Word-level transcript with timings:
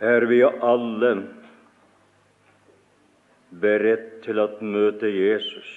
er 0.00 0.26
vi 0.28 0.42
alle 0.44 1.12
beredt 3.60 4.22
til 4.26 4.40
å 4.42 4.48
møte 4.60 5.08
Jesus. 5.08 5.68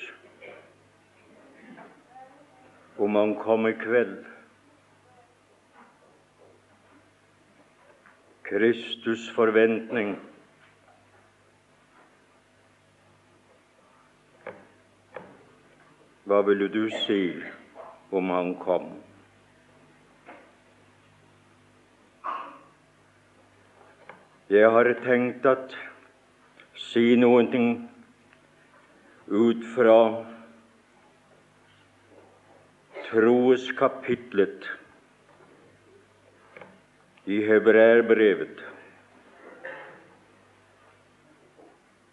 Om 3.00 3.16
han 3.16 3.36
kom 3.40 3.68
i 3.70 3.76
kveld. 3.80 4.18
Kristus' 8.50 9.30
forventning 9.36 10.18
Hva 16.30 16.44
ville 16.46 16.68
du 16.70 16.84
si 17.06 17.22
om 18.14 18.30
han 18.30 18.52
kom? 18.62 18.92
Jeg 24.50 24.66
har 24.74 24.88
tenkt 25.04 25.44
at 25.46 25.74
si 26.74 27.12
noen 27.22 27.52
ting 27.52 27.66
ut 29.30 29.68
fra 29.76 29.98
troeskapitlet 33.12 34.66
i 37.30 37.38
Hebreerbrevet. 37.46 38.64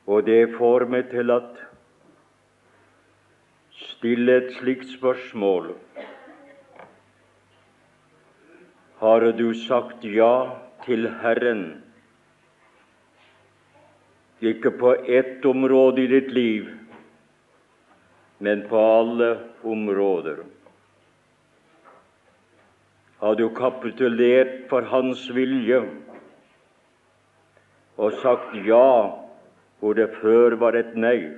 Og 0.05 0.29
det 0.29 0.43
får 0.59 0.87
meg 0.93 1.09
til 1.15 1.33
at 1.39 1.65
stille 3.81 4.37
et 4.43 4.53
slikt 4.59 4.93
spørsmål. 4.93 5.73
Har 9.01 9.29
du 9.41 9.48
sagt 9.65 10.05
ja 10.05 10.33
til 10.84 11.09
Herren 11.25 11.67
ikke 14.45 14.70
på 14.77 14.92
ett 15.09 15.45
område 15.45 16.03
i 16.03 16.11
ditt 16.11 16.33
liv, 16.33 16.69
men 18.39 18.67
på 18.69 18.77
alle 18.78 19.31
områder. 19.62 20.43
Har 23.19 23.34
du 23.34 23.48
kapitulert 23.56 24.67
for 24.69 24.84
Hans 24.93 25.23
vilje 25.33 25.81
og 27.97 28.19
sagt 28.20 28.53
ja 28.67 29.17
hvor 29.81 29.97
det 29.97 30.11
før 30.20 30.59
var 30.61 30.77
et 30.77 30.93
nei? 31.00 31.31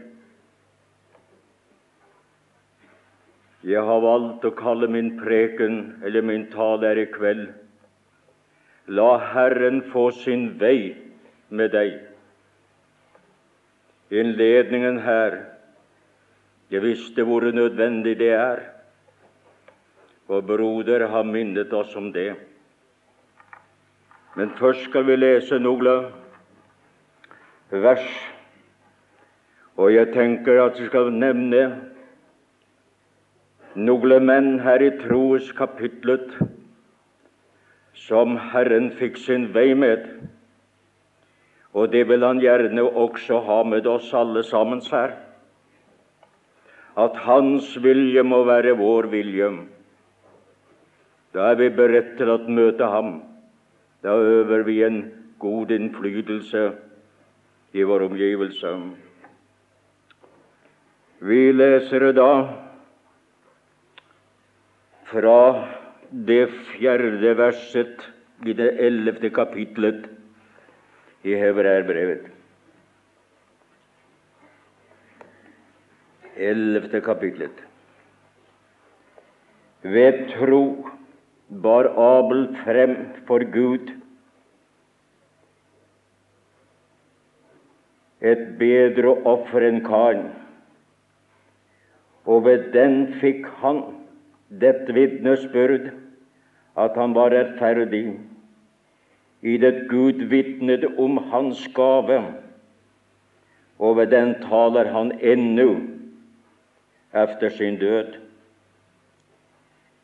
Jeg 3.63 3.83
har 3.87 4.03
valgt 4.03 4.47
å 4.47 4.55
kalle 4.59 4.91
min 4.91 5.15
preken 5.21 6.03
eller 6.03 6.27
min 6.27 6.49
tale 6.51 6.91
her 6.91 6.99
i 7.03 7.09
kveld 7.15 7.49
La 8.89 9.19
Herren 9.21 9.83
få 9.93 10.09
sin 10.17 10.49
vei 10.59 10.97
med 11.51 11.75
deg 11.75 11.99
innledningen 14.11 14.99
her. 15.05 15.39
Jeg 16.71 16.83
visste 16.83 17.25
hvor 17.25 17.41
nødvendig 17.41 18.19
det 18.19 18.33
er, 18.37 18.61
og 20.29 20.47
broder 20.47 21.07
har 21.09 21.23
minnet 21.25 21.73
oss 21.73 21.97
om 21.97 22.13
det. 22.13 22.35
Men 24.37 24.51
først 24.59 24.85
skal 24.91 25.07
vi 25.09 25.17
lese 25.17 25.59
noen 25.59 26.13
vers, 27.71 28.09
og 29.77 29.95
jeg 29.95 30.13
tenker 30.13 30.61
at 30.63 30.77
vi 30.81 30.87
skal 30.91 31.13
nevne 31.13 31.65
noen 33.79 34.25
menn 34.27 34.59
her 34.61 34.83
i 34.83 34.93
troskapitlet 35.01 36.37
som 37.99 38.37
Herren 38.53 38.91
fikk 38.99 39.19
sin 39.21 39.49
vei 39.55 39.73
med. 39.75 40.07
Og 41.79 41.93
det 41.93 42.09
vil 42.09 42.25
han 42.27 42.41
gjerne 42.43 42.83
også 42.83 43.39
ha 43.47 43.63
med 43.63 43.87
oss 43.87 44.11
alle 44.17 44.43
sammen 44.43 44.81
her. 44.91 45.15
At 46.99 47.19
Hans 47.23 47.77
vilje 47.83 48.25
må 48.27 48.43
være 48.49 48.75
vår 48.79 49.07
vilje. 49.13 49.51
Da 51.35 51.53
er 51.53 51.61
vi 51.61 51.69
beredt 51.71 52.17
til 52.19 52.33
å 52.33 52.41
møte 52.51 52.89
Ham. 52.91 53.21
Da 54.03 54.17
øver 54.19 54.65
vi 54.67 54.81
en 54.83 55.05
god 55.39 55.71
innflytelse 55.71 56.65
i 57.79 57.87
vår 57.87 58.09
omgivelse. 58.09 58.75
Vi 61.23 61.41
leser 61.53 62.11
da 62.15 62.31
fra 65.13 65.41
det 66.11 66.45
fjerde 66.75 67.35
verset 67.39 68.07
i 68.47 68.55
det 68.57 68.73
ellevte 68.83 69.31
kapitlet 69.35 70.07
i 71.25 71.35
Hebreerbrevet. 71.35 72.29
Ellevte 76.37 77.01
kapitlet. 77.03 77.65
Ved 79.83 80.29
tro 80.35 80.63
bar 81.49 81.89
Abel 81.99 82.47
frem 82.65 82.97
for 83.27 83.43
Gud 83.53 83.91
et 88.21 88.43
bedre 88.59 89.15
offer 89.31 89.63
enn 89.69 89.83
Karen, 89.87 90.25
og 92.27 92.45
ved 92.47 92.73
den 92.75 92.97
fikk 93.23 93.47
han 93.63 93.85
dette 94.63 94.95
vitnesbyrd 94.95 95.93
at 96.79 96.99
han 96.99 97.15
var 97.15 97.31
rettferdig 97.35 98.19
i 99.43 99.57
det 99.57 99.89
Gud 99.89 100.25
vitnet 100.31 100.85
om 100.99 101.19
hans 101.31 101.69
gave, 101.75 102.23
og 103.79 103.97
ved 103.97 104.11
den 104.11 104.35
taler 104.43 104.91
han 104.93 105.13
ennå 105.21 105.77
efter 107.15 107.49
sin 107.49 107.79
død. 107.79 108.17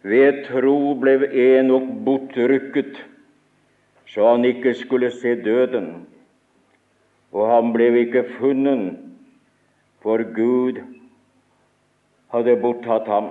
Ved 0.03 0.45
tro 0.47 0.95
ble 1.01 1.17
Enok 1.33 1.89
bortrykket, 2.05 3.01
så 4.07 4.29
han 4.35 4.45
ikke 4.45 4.75
skulle 4.75 5.11
se 5.11 5.35
døden, 5.43 6.07
og 7.33 7.51
han 7.51 7.73
ble 7.73 7.89
ikke 8.05 8.27
funnet, 8.37 8.99
for 10.05 10.23
Gud 10.37 10.79
hadde 12.35 12.57
borttatt 12.61 13.09
ham. 13.09 13.31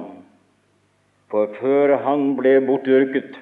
For 1.32 1.54
før 1.60 1.98
han 2.04 2.34
ble 2.36 2.58
bortrykket, 2.66 3.38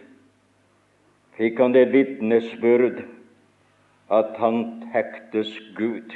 fikk 1.42 1.58
han 1.58 1.74
det 1.74 1.88
vitnesbyrd 1.90 3.00
at 4.14 4.36
han 4.38 4.58
tektes 4.94 5.50
Gud. 5.74 6.14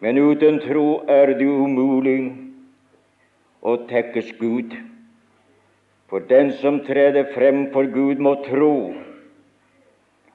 Men 0.00 0.16
uten 0.16 0.56
tro 0.64 1.02
er 1.04 1.34
det 1.36 1.44
umulig 1.44 2.30
å 3.60 3.76
tekkes 3.90 4.32
Gud. 4.40 4.72
For 6.08 6.24
den 6.24 6.54
som 6.62 6.80
treder 6.86 7.28
frem 7.34 7.66
for 7.76 7.84
Gud, 7.92 8.22
må 8.24 8.38
tro 8.46 8.94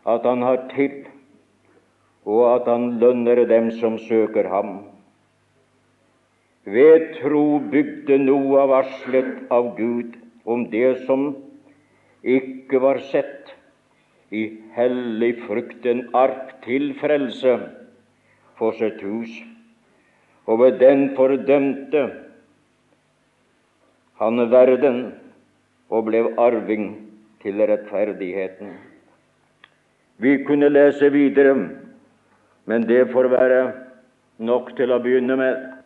at 0.06 0.26
Han 0.26 0.42
har 0.46 0.66
til, 0.76 1.06
og 2.26 2.42
at 2.54 2.68
Han 2.68 3.00
lønner 3.00 3.46
dem 3.50 3.72
som 3.82 3.98
søker 3.98 4.50
Ham. 4.52 4.82
Ved 6.66 7.16
tro 7.22 7.62
bygde 7.72 8.20
Noah 8.22 8.68
varslet 8.70 9.48
av 9.50 9.74
Gud 9.78 10.20
om 10.46 10.68
det 10.70 11.00
som 11.08 11.32
ikke 12.24 12.82
var 12.82 13.02
sett, 13.12 13.54
i 14.32 14.46
hellig 14.78 15.34
frukt 15.44 15.86
en 15.86 16.06
ark 16.16 16.54
til 16.64 16.94
frelse 17.02 17.58
for 18.56 18.78
sitt 18.78 19.02
hus, 19.04 19.32
og 20.48 20.62
ved 20.62 20.78
den 20.80 21.10
fordømte 21.18 22.06
han 24.22 24.46
verden 24.52 25.02
og 25.90 26.06
ble 26.08 26.24
arving 26.40 26.86
til 27.42 27.60
rettferdigheten. 27.60 28.72
Vi 30.22 30.38
kunne 30.46 30.70
lese 30.70 31.10
videre, 31.12 31.56
men 32.66 32.88
det 32.88 33.10
får 33.12 33.28
være 33.34 33.62
nok 34.38 34.76
til 34.78 34.94
å 34.94 35.02
begynne 35.02 35.36
med. 35.36 35.81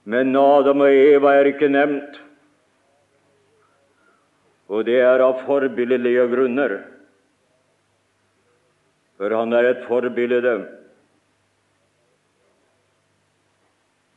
Men 0.04 0.36
Adam 0.36 0.80
og 0.86 0.94
Eva 0.94 1.32
er 1.34 1.48
ikke 1.50 1.68
nevnt, 1.70 2.20
og 4.70 4.84
det 4.86 5.00
er 5.02 5.22
av 5.22 5.40
forbilledlige 5.46 6.26
grunner, 6.30 6.74
for 9.18 9.34
han 9.34 9.54
er 9.54 9.70
et 9.72 9.86
forbilde. 9.86 10.56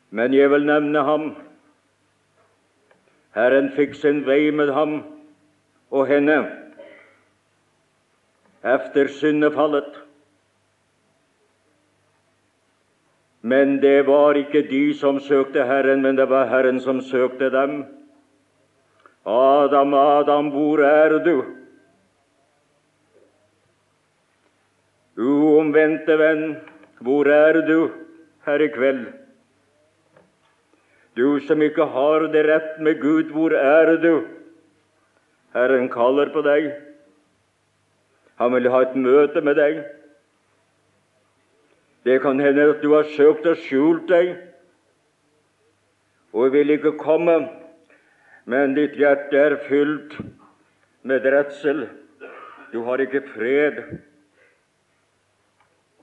Men 0.10 0.34
jeg 0.34 0.50
vil 0.54 0.66
nevne 0.66 1.06
ham. 1.06 1.25
Herren 3.38 3.70
fikk 3.74 3.94
sin 3.98 4.24
vei 4.25 4.50
med 4.54 4.74
ham 4.74 5.00
og 5.94 6.06
henne 6.10 6.42
efter 8.66 9.10
syndefallet. 9.14 9.99
Men 13.50 13.80
det 13.81 14.06
var 14.07 14.38
ikke 14.38 14.62
de 14.69 14.94
som 14.94 15.19
søkte 15.24 15.63
Herren, 15.66 16.04
men 16.06 16.18
det 16.18 16.28
var 16.30 16.50
Herren 16.51 16.80
som 16.84 17.00
søkte 17.01 17.50
dem. 17.54 17.80
Adam, 19.25 19.94
Adam, 19.94 20.51
hvor 20.54 20.84
er 20.86 21.16
du? 21.25 21.38
Uomvendte 25.19 26.18
venn, 26.19 26.44
hvor 27.04 27.28
er 27.34 27.62
du 27.68 27.90
her 28.46 28.62
i 28.63 28.69
kveld? 28.75 29.07
Du 31.18 31.40
som 31.44 31.62
ikke 31.66 31.90
har 31.92 32.28
det 32.31 32.46
rett 32.48 32.78
med 32.80 33.01
Gud, 33.01 33.34
hvor 33.34 33.56
er 33.56 33.98
du? 33.98 34.28
Herren 35.57 35.90
kaller 35.90 36.30
på 36.31 36.44
deg. 36.46 36.69
Han 38.40 38.54
vil 38.54 38.69
ha 38.72 38.84
et 38.86 38.96
møte 38.96 39.42
med 39.44 39.57
deg. 39.60 39.81
Det 42.04 42.22
kan 42.22 42.40
hende 42.40 42.69
at 42.69 42.84
du 42.84 42.94
har 42.94 43.07
søkt 43.16 43.48
og 43.50 43.57
skjult 43.60 44.07
deg 44.10 44.36
og 46.34 46.54
vil 46.54 46.69
ikke 46.75 46.94
komme, 47.01 47.36
men 48.50 48.75
ditt 48.78 48.96
hjerte 49.00 49.38
er 49.38 49.57
fylt 49.66 50.16
med 51.04 51.25
redsel. 51.25 51.88
Du 52.72 52.84
har 52.86 53.01
ikke 53.01 53.24
fred, 53.34 53.81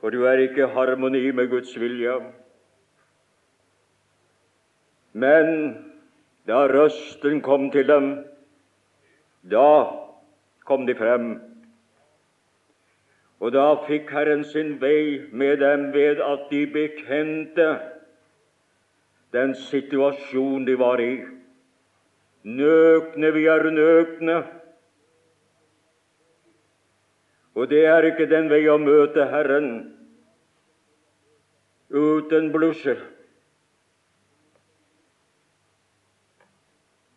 for 0.00 0.10
du 0.10 0.26
er 0.26 0.42
ikke 0.44 0.66
i 0.66 0.72
harmoni 0.74 1.30
med 1.30 1.48
Guds 1.50 1.72
vilje. 1.78 2.18
Men 5.16 5.52
da 6.46 6.66
røsten 6.68 7.40
kom 7.42 7.70
til 7.70 7.88
dem, 7.88 8.10
da 9.50 9.68
kom 10.66 10.84
de 10.86 10.94
frem. 10.98 11.30
Og 13.40 13.52
da 13.52 13.66
fikk 13.84 14.10
Herren 14.16 14.44
sin 14.48 14.76
vei 14.80 15.28
med 15.32 15.60
dem 15.60 15.90
ved 15.92 16.22
at 16.24 16.46
de 16.50 16.62
bekjente 16.72 17.66
den 19.32 19.54
situasjonen 19.54 20.64
de 20.66 20.76
var 20.78 21.00
i. 21.04 21.16
Nøkne, 22.44 23.32
vi 23.34 23.44
er 23.50 23.70
nøkne. 23.70 24.36
Og 27.56 27.68
det 27.70 27.84
er 27.88 28.08
ikke 28.08 28.28
den 28.30 28.48
vei 28.52 28.62
å 28.68 28.78
møte 28.80 29.26
Herren 29.32 29.70
uten 31.90 32.50
blusser. 32.54 33.02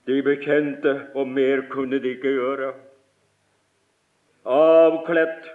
De 0.10 0.20
bekjente, 0.26 0.96
og 1.14 1.28
mer 1.28 1.68
kunne 1.70 2.00
de 2.02 2.16
ikke 2.16 2.32
gjøre. 2.34 2.72
Avkledt, 4.50 5.52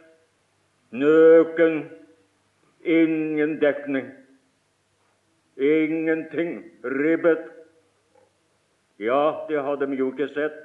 nøken, 0.95 1.91
ingen 2.85 3.59
dekning, 3.61 4.13
ingenting, 5.59 6.63
ribbet. 6.85 7.51
Ja, 8.99 9.47
det 9.49 9.63
hadde 9.67 9.89
de 9.91 9.99
jo 9.99 10.13
ikke 10.13 10.31
sett. 10.31 10.61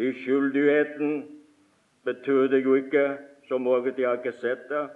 I 0.00 0.14
skyldigheten 0.22 1.26
betød 2.08 2.48
det 2.48 2.64
jo 2.64 2.74
ikke 2.74 3.18
så 3.48 3.58
meget 3.58 3.96
de 3.96 4.06
har 4.06 4.16
ikke 4.16 4.38
sett 4.40 4.68
det. 4.68 4.88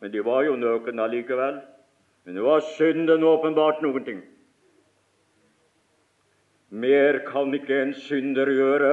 Men 0.00 0.12
de 0.12 0.24
var 0.24 0.42
jo 0.44 0.56
nøken 0.56 1.00
allikevel. 1.00 1.60
Men 2.24 2.34
det 2.34 2.42
var 2.44 2.60
synden 2.76 3.24
åpenbart 3.24 3.80
noen 3.82 4.04
ting. 4.04 4.20
Mer 6.70 7.20
kan 7.28 7.54
ikke 7.54 7.80
en 7.82 7.94
synder 7.94 8.50
gjøre 8.50 8.92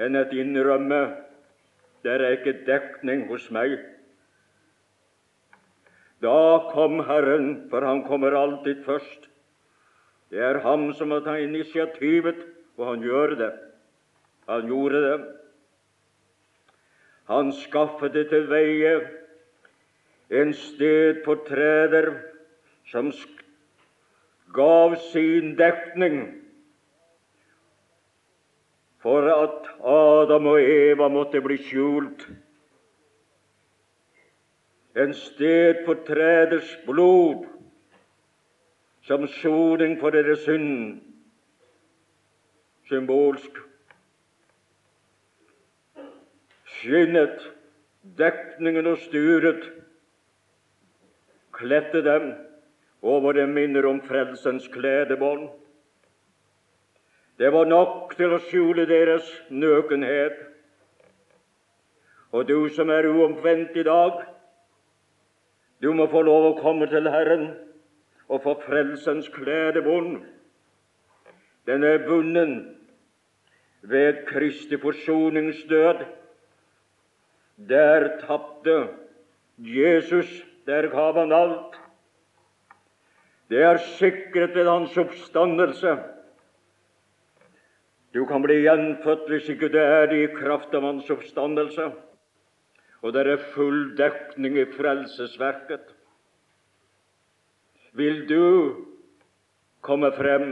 enn 0.00 0.16
et 0.16 0.32
innrømme 0.36 1.00
det 2.02 2.12
er 2.16 2.36
ikke 2.36 2.60
dekning 2.66 3.26
hos 3.28 3.50
meg. 3.52 3.78
Da 6.20 6.68
kom 6.72 7.00
Herren, 7.04 7.68
for 7.70 7.84
Han 7.84 8.04
kommer 8.04 8.36
alltid 8.36 8.84
først. 8.84 9.28
Det 10.30 10.38
er 10.38 10.60
Ham 10.64 10.92
som 10.94 11.08
må 11.08 11.20
ta 11.24 11.36
initiativet, 11.40 12.46
og 12.76 12.86
Han 12.86 13.04
gjør 13.04 13.36
det. 13.40 13.52
Han 14.48 14.66
gjorde 14.66 15.02
det. 15.04 15.20
Han 17.30 17.52
skaffet 17.52 18.12
det 18.12 18.28
til 18.28 18.48
veie 18.50 18.94
en 20.30 20.52
træder 21.46 22.14
som 22.86 23.12
gav 24.54 24.96
sin 25.12 25.56
dekning 25.58 26.39
for 29.02 29.24
at 29.32 29.68
Adam 29.80 30.46
og 30.46 30.62
Eva 30.62 31.08
måtte 31.08 31.40
bli 31.40 31.56
skjult. 31.62 32.26
En 34.96 35.14
sted 35.14 35.84
for 35.86 36.02
træders 36.06 36.74
blod 36.86 37.46
som 39.06 39.26
soning 39.40 39.96
for 40.00 40.10
deres 40.10 40.44
synd, 40.44 41.00
symbolsk. 42.88 43.62
Skinnet, 46.64 47.48
dekningen 48.18 48.86
og 48.86 48.98
sturet 48.98 49.64
kledde 51.52 52.04
dem 52.04 52.32
og 53.02 53.20
hvor 53.20 53.32
det 53.32 53.48
minner 53.48 53.86
om 53.88 54.00
frelsens 54.04 54.68
kledebånd. 54.72 55.48
Det 57.40 57.48
var 57.52 57.64
nok 57.64 58.10
til 58.18 58.34
å 58.36 58.38
skjule 58.50 58.84
deres 58.84 59.24
nøkenhet. 59.48 60.34
Og 62.36 62.44
du 62.44 62.68
som 62.68 62.92
er 62.92 63.08
uomvendt 63.08 63.78
i 63.80 63.84
dag, 63.86 64.18
du 65.80 65.88
må 65.96 66.04
få 66.12 66.20
lov 66.28 66.50
å 66.50 66.58
komme 66.58 66.90
til 66.92 67.08
Herren 67.08 67.46
og 68.28 68.44
få 68.44 68.58
frelsens 68.66 69.32
kledebånd. 69.32 70.20
Den 71.64 71.88
er 71.88 72.04
bunden 72.04 72.54
ved 73.88 74.20
Kristi 74.28 74.76
forsoningsdød. 74.84 76.04
Der 77.72 78.08
tapte 78.20 78.78
Jesus, 79.56 80.28
der 80.68 80.92
gav 80.92 81.16
han 81.16 81.32
alt. 81.32 81.80
Det 83.48 83.64
er 83.64 83.80
sikret 83.96 84.52
ved 84.54 84.68
hans 84.68 85.00
oppstandelse. 85.00 85.96
Du 88.14 88.24
kan 88.26 88.42
bli 88.42 88.62
gjenfødt 88.64 89.28
hvis 89.30 89.48
ikke 89.52 89.70
det 89.70 89.82
er 89.82 90.08
det 90.10 90.22
i 90.24 90.32
kraft 90.34 90.74
av 90.74 90.82
hans 90.82 91.10
oppstandelse. 91.10 91.90
Og 93.00 93.14
det 93.14 93.22
er 93.26 93.44
full 93.54 93.94
dekning 93.96 94.58
i 94.58 94.66
frelsesverket. 94.74 95.94
Vil 97.96 98.26
du 98.28 98.86
komme 99.80 100.10
frem? 100.12 100.50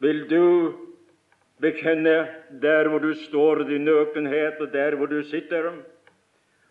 Vil 0.00 0.24
du 0.30 0.72
bekjenne 1.60 2.16
der 2.62 2.88
hvor 2.88 2.98
du 2.98 3.12
står, 3.14 3.64
din 3.68 3.84
nøkenhet, 3.84 4.60
og 4.60 4.72
der 4.72 4.96
hvor 4.96 5.06
du 5.06 5.22
sitter, 5.22 5.72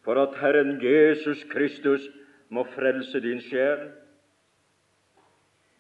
for 0.03 0.21
at 0.21 0.37
Herren 0.41 0.77
Jesus 0.81 1.43
Kristus 1.49 2.09
må 2.49 2.65
frelse 2.75 3.21
din 3.21 3.41
sjel? 3.41 3.89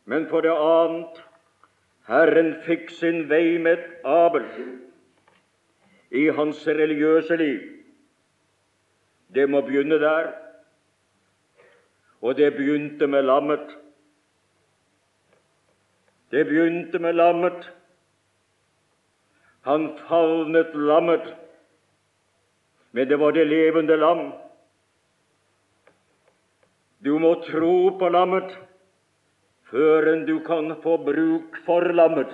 Men 0.05 0.29
for 0.29 0.41
det 0.41 0.53
annet 0.53 1.21
Herren 2.07 2.51
fikk 2.65 2.91
sin 2.93 3.23
vei 3.29 3.57
med 3.57 3.81
Abel 4.05 4.45
i 6.11 6.27
hans 6.37 6.67
religiøse 6.67 7.37
liv. 7.37 7.61
Det 9.33 9.49
må 9.49 9.61
begynne 9.65 9.97
der. 9.99 10.33
Og 12.21 12.37
det 12.37 12.53
begynte 12.55 13.07
med 13.07 13.25
lammet. 13.25 13.73
Det 16.31 16.45
begynte 16.45 16.99
med 16.99 17.13
lammet. 17.13 17.71
Han 19.65 19.97
favnet 20.07 20.75
lammet, 20.77 21.35
men 22.91 23.09
det 23.09 23.17
var 23.19 23.31
det 23.31 23.47
levende 23.47 23.97
lam. 23.97 24.27
Du 27.05 27.17
må 27.19 27.33
tro 27.47 27.97
på 27.97 28.09
lammet 28.09 28.53
før 29.71 30.11
enn 30.11 30.25
du 30.27 30.37
kan 30.45 30.73
få 30.83 30.97
bruk 31.05 31.57
for 31.65 31.87
lammet. 31.93 32.31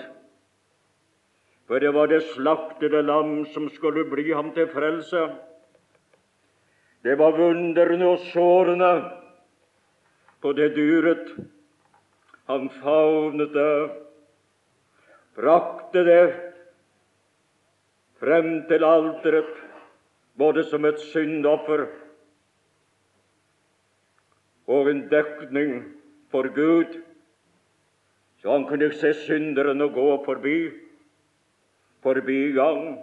For 1.68 1.80
det 1.80 1.94
var 1.96 2.10
det 2.12 2.24
slaktede 2.34 3.02
lam 3.06 3.46
som 3.54 3.70
skulle 3.72 4.04
bli 4.12 4.32
ham 4.34 4.52
til 4.56 4.68
frelse. 4.74 5.30
Det 7.02 7.16
var 7.18 7.38
vundrene 7.38 8.10
og 8.12 8.26
sårene 8.34 8.92
på 10.42 10.52
det 10.58 10.74
dyret. 10.76 11.32
Han 12.52 12.68
favnet 12.82 13.54
det, 13.56 13.74
brakte 15.40 16.04
det 16.04 16.24
frem 18.20 18.50
til 18.68 18.84
alteret, 18.84 19.54
både 20.38 20.64
som 20.68 20.86
et 20.86 21.00
syndoffer 21.12 21.86
og 24.68 24.90
en 24.92 25.06
dekning 25.10 25.72
for 26.32 26.52
Gud, 26.56 27.00
så 28.42 28.52
han 28.52 28.66
kunne 28.66 28.90
se 28.94 29.14
synderen 29.14 29.82
og 29.82 29.94
gå 29.94 30.08
forbi, 30.26 30.72
forbi 32.02 32.40
gang. 32.58 32.98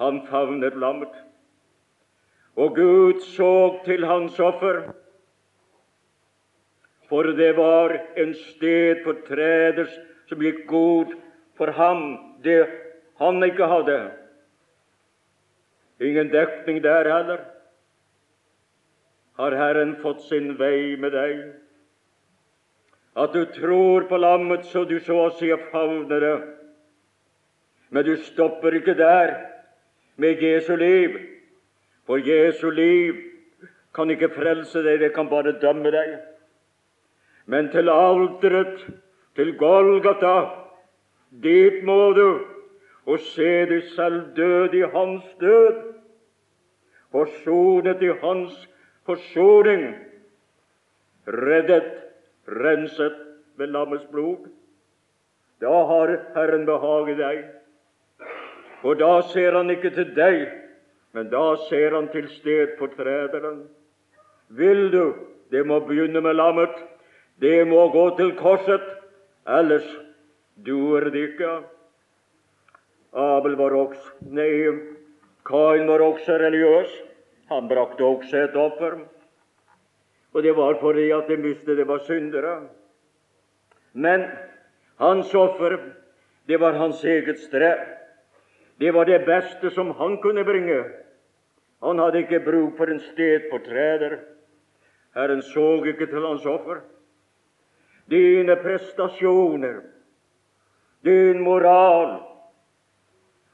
Han 0.00 0.22
favnet 0.26 0.78
lammet, 0.80 1.12
og 2.56 2.74
Gud 2.76 3.20
så 3.20 3.78
til 3.84 4.06
hans 4.06 4.40
offer, 4.40 4.82
for 7.08 7.22
det 7.36 7.52
var 7.56 7.92
en 8.16 8.34
sted 8.34 9.04
for 9.04 9.20
treders 9.28 9.92
som 10.28 10.40
gikk 10.40 10.64
god 10.66 11.12
for 11.60 11.70
ham, 11.76 12.16
det 12.44 12.64
han 13.20 13.44
ikke 13.44 13.68
hadde. 13.68 13.98
Ingen 16.00 16.32
dekning 16.32 16.80
der 16.82 17.10
heller 17.12 17.44
har 19.36 19.56
Herren 19.56 19.96
fått 20.02 20.24
sin 20.24 20.54
vei 20.58 20.96
med 20.96 21.12
deg. 21.14 21.42
At 23.16 23.32
du 23.32 23.44
tror 23.44 24.08
på 24.08 24.16
lammet 24.16 24.64
så 24.64 24.84
du 24.88 24.98
så 25.00 25.18
å 25.26 25.32
si 25.36 25.50
favner 25.70 26.24
det. 26.24 26.36
Men 27.92 28.04
du 28.04 28.16
stopper 28.16 28.78
ikke 28.78 28.94
der 28.96 29.34
med 30.16 30.40
Jesu 30.40 30.76
liv, 30.76 31.18
for 32.06 32.16
Jesu 32.16 32.70
liv 32.70 33.20
kan 33.94 34.10
ikke 34.10 34.32
frelse 34.32 34.80
deg, 34.80 35.00
det 35.00 35.12
kan 35.12 35.28
bare 35.28 35.52
dømme 35.60 35.92
deg. 35.92 36.14
Men 37.46 37.68
til 37.72 37.90
alteret, 37.92 38.80
til 39.36 39.52
Golgata, 39.60 40.36
dit 41.44 41.82
må 41.84 42.12
du, 42.16 42.26
og 43.04 43.20
se 43.32 43.50
deg 43.68 43.88
selv 43.96 44.32
død 44.36 44.76
i 44.78 44.84
hans 44.94 45.26
død, 45.40 45.80
forsonet 47.12 48.02
i 48.02 48.12
hans 48.22 48.56
forsoning, 49.04 49.90
reddet, 51.28 52.01
renset 52.46 53.18
ved 53.56 53.72
lammets 53.74 54.06
blod. 54.10 54.48
Da 55.60 55.72
har 55.86 56.16
Herren 56.34 56.64
behag 56.66 57.10
i 57.12 57.18
deg. 57.18 57.42
Og 58.82 58.98
da 58.98 59.20
ser 59.30 59.54
han 59.54 59.70
ikke 59.70 59.92
til 59.94 60.08
deg, 60.16 60.48
men 61.14 61.28
da 61.30 61.54
ser 61.68 61.94
han 61.94 62.08
til 62.10 62.26
stedfortrederen. 62.28 63.62
Vil 64.48 64.90
du, 64.90 65.14
det 65.54 65.62
må 65.66 65.78
begynne 65.86 66.20
med 66.24 66.34
lammet, 66.34 66.74
det 67.40 67.62
må 67.68 67.86
gå 67.94 68.08
til 68.18 68.34
korset, 68.38 68.82
ellers 69.46 69.86
duer 70.66 71.08
det 71.10 71.28
ikke. 71.30 71.52
Abel 73.12 73.54
var 73.60 73.74
også 73.76 74.30
Nei, 74.32 74.50
Kain 75.46 75.88
var 75.88 76.02
også 76.02 76.38
religiøs. 76.40 76.92
Han 77.50 77.68
brakte 77.68 78.04
også 78.06 78.46
et 78.46 78.56
offer, 78.56 79.02
og 80.32 80.42
det 80.42 80.56
var 80.56 80.78
fordi 80.80 81.10
at 81.10 81.28
det 81.28 81.88
var 81.88 81.98
syndere. 81.98 82.68
Men 83.92 84.24
hans 84.98 85.34
offer, 85.34 85.78
det 86.48 86.60
var 86.60 86.72
hans 86.72 87.04
eget 87.04 87.38
strev. 87.38 87.78
Det 88.80 88.94
var 88.94 89.04
det 89.04 89.26
beste 89.26 89.70
som 89.70 89.90
han 89.90 90.16
kunne 90.22 90.44
bringe. 90.44 90.84
Han 91.82 91.98
hadde 91.98 92.18
ikke 92.18 92.40
bruk 92.40 92.76
for 92.76 92.86
en 92.86 93.00
stedfortreder. 93.00 94.18
Herren 95.14 95.42
så 95.42 95.84
ikke 95.84 96.06
til 96.06 96.26
hans 96.26 96.46
offer. 96.46 96.80
Dine 98.10 98.56
prestasjoner, 98.56 99.80
din 101.04 101.40
moral, 101.40 102.20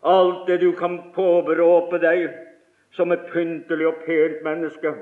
alt 0.04 0.46
det 0.46 0.60
du 0.60 0.72
kan 0.72 1.12
påberope 1.14 1.98
deg, 1.98 2.30
som 2.90 3.12
et 3.12 3.26
pyntelig 3.32 3.86
og 3.86 4.02
pent 4.06 4.42
menneske. 4.44 4.94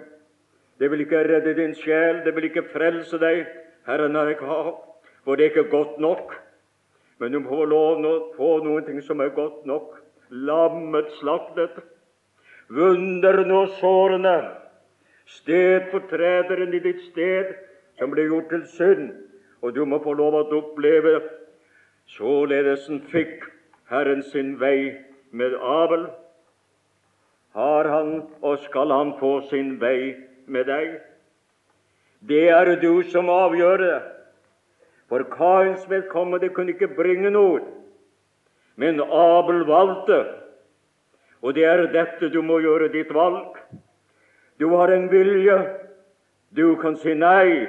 Det 0.78 0.90
vil 0.90 1.00
ikke 1.06 1.22
redde 1.24 1.54
din 1.56 1.74
sjel, 1.74 2.20
det 2.24 2.34
vil 2.36 2.50
ikke 2.50 2.66
frelse 2.72 3.18
deg. 3.20 3.46
Herren 3.86 4.14
har 4.18 4.28
ikke 4.32 4.48
hatt, 4.48 4.82
for 5.24 5.36
det 5.36 5.46
er 5.46 5.54
ikke 5.54 5.70
godt 5.72 5.98
nok. 6.02 6.34
Men 7.18 7.32
du 7.32 7.40
må 7.40 7.48
få 7.48 7.64
lov 7.64 8.04
å 8.04 8.14
få 8.36 8.50
noe 8.64 9.00
som 9.04 9.22
er 9.24 9.32
godt 9.36 9.64
nok. 9.66 9.94
Lammet 10.30 11.08
slaktet, 11.20 11.78
vunderne 12.68 13.54
og 13.54 13.72
sårene, 13.78 14.36
stedfortrederen 15.38 16.74
i 16.74 16.82
ditt 16.82 17.00
sted, 17.08 17.54
som 17.96 18.12
ble 18.12 18.26
gjort 18.26 18.50
til 18.50 18.66
synd, 18.74 19.08
og 19.62 19.74
du 19.74 19.84
må 19.88 20.02
få 20.04 20.12
lov 20.18 20.34
å 20.36 20.44
oppleve 20.58 21.20
således 22.18 22.86
fikk 23.10 23.46
Herren 23.90 24.22
sin 24.22 24.56
vei 24.60 24.98
med 25.30 25.54
Abel 25.62 26.08
har 27.56 27.88
han 27.88 28.10
og 28.42 28.58
skal 28.66 28.92
han 28.92 29.14
få 29.20 29.40
sin 29.50 29.76
vei 29.80 30.14
med 30.46 30.66
deg. 30.66 30.98
Det 32.26 32.48
er 32.50 32.74
du 32.80 33.02
som 33.10 33.30
avgjør 33.30 33.82
det. 33.82 33.98
For 35.08 35.22
Kains 35.30 35.84
vedkommende 35.90 36.50
kunne 36.50 36.74
ikke 36.74 36.94
bringe 36.96 37.30
noe, 37.30 37.60
men 38.76 39.00
Abel 39.00 39.62
valgte. 39.68 40.24
Og 41.42 41.54
det 41.54 41.64
er 41.68 41.84
dette 41.92 42.32
du 42.32 42.40
må 42.42 42.58
gjøre 42.64 42.90
ditt 42.90 43.12
valg. 43.14 43.54
Du 44.58 44.72
har 44.74 44.90
en 44.90 45.06
vilje. 45.12 45.58
Du 46.56 46.76
kan 46.80 46.96
si 46.96 47.14
nei, 47.14 47.68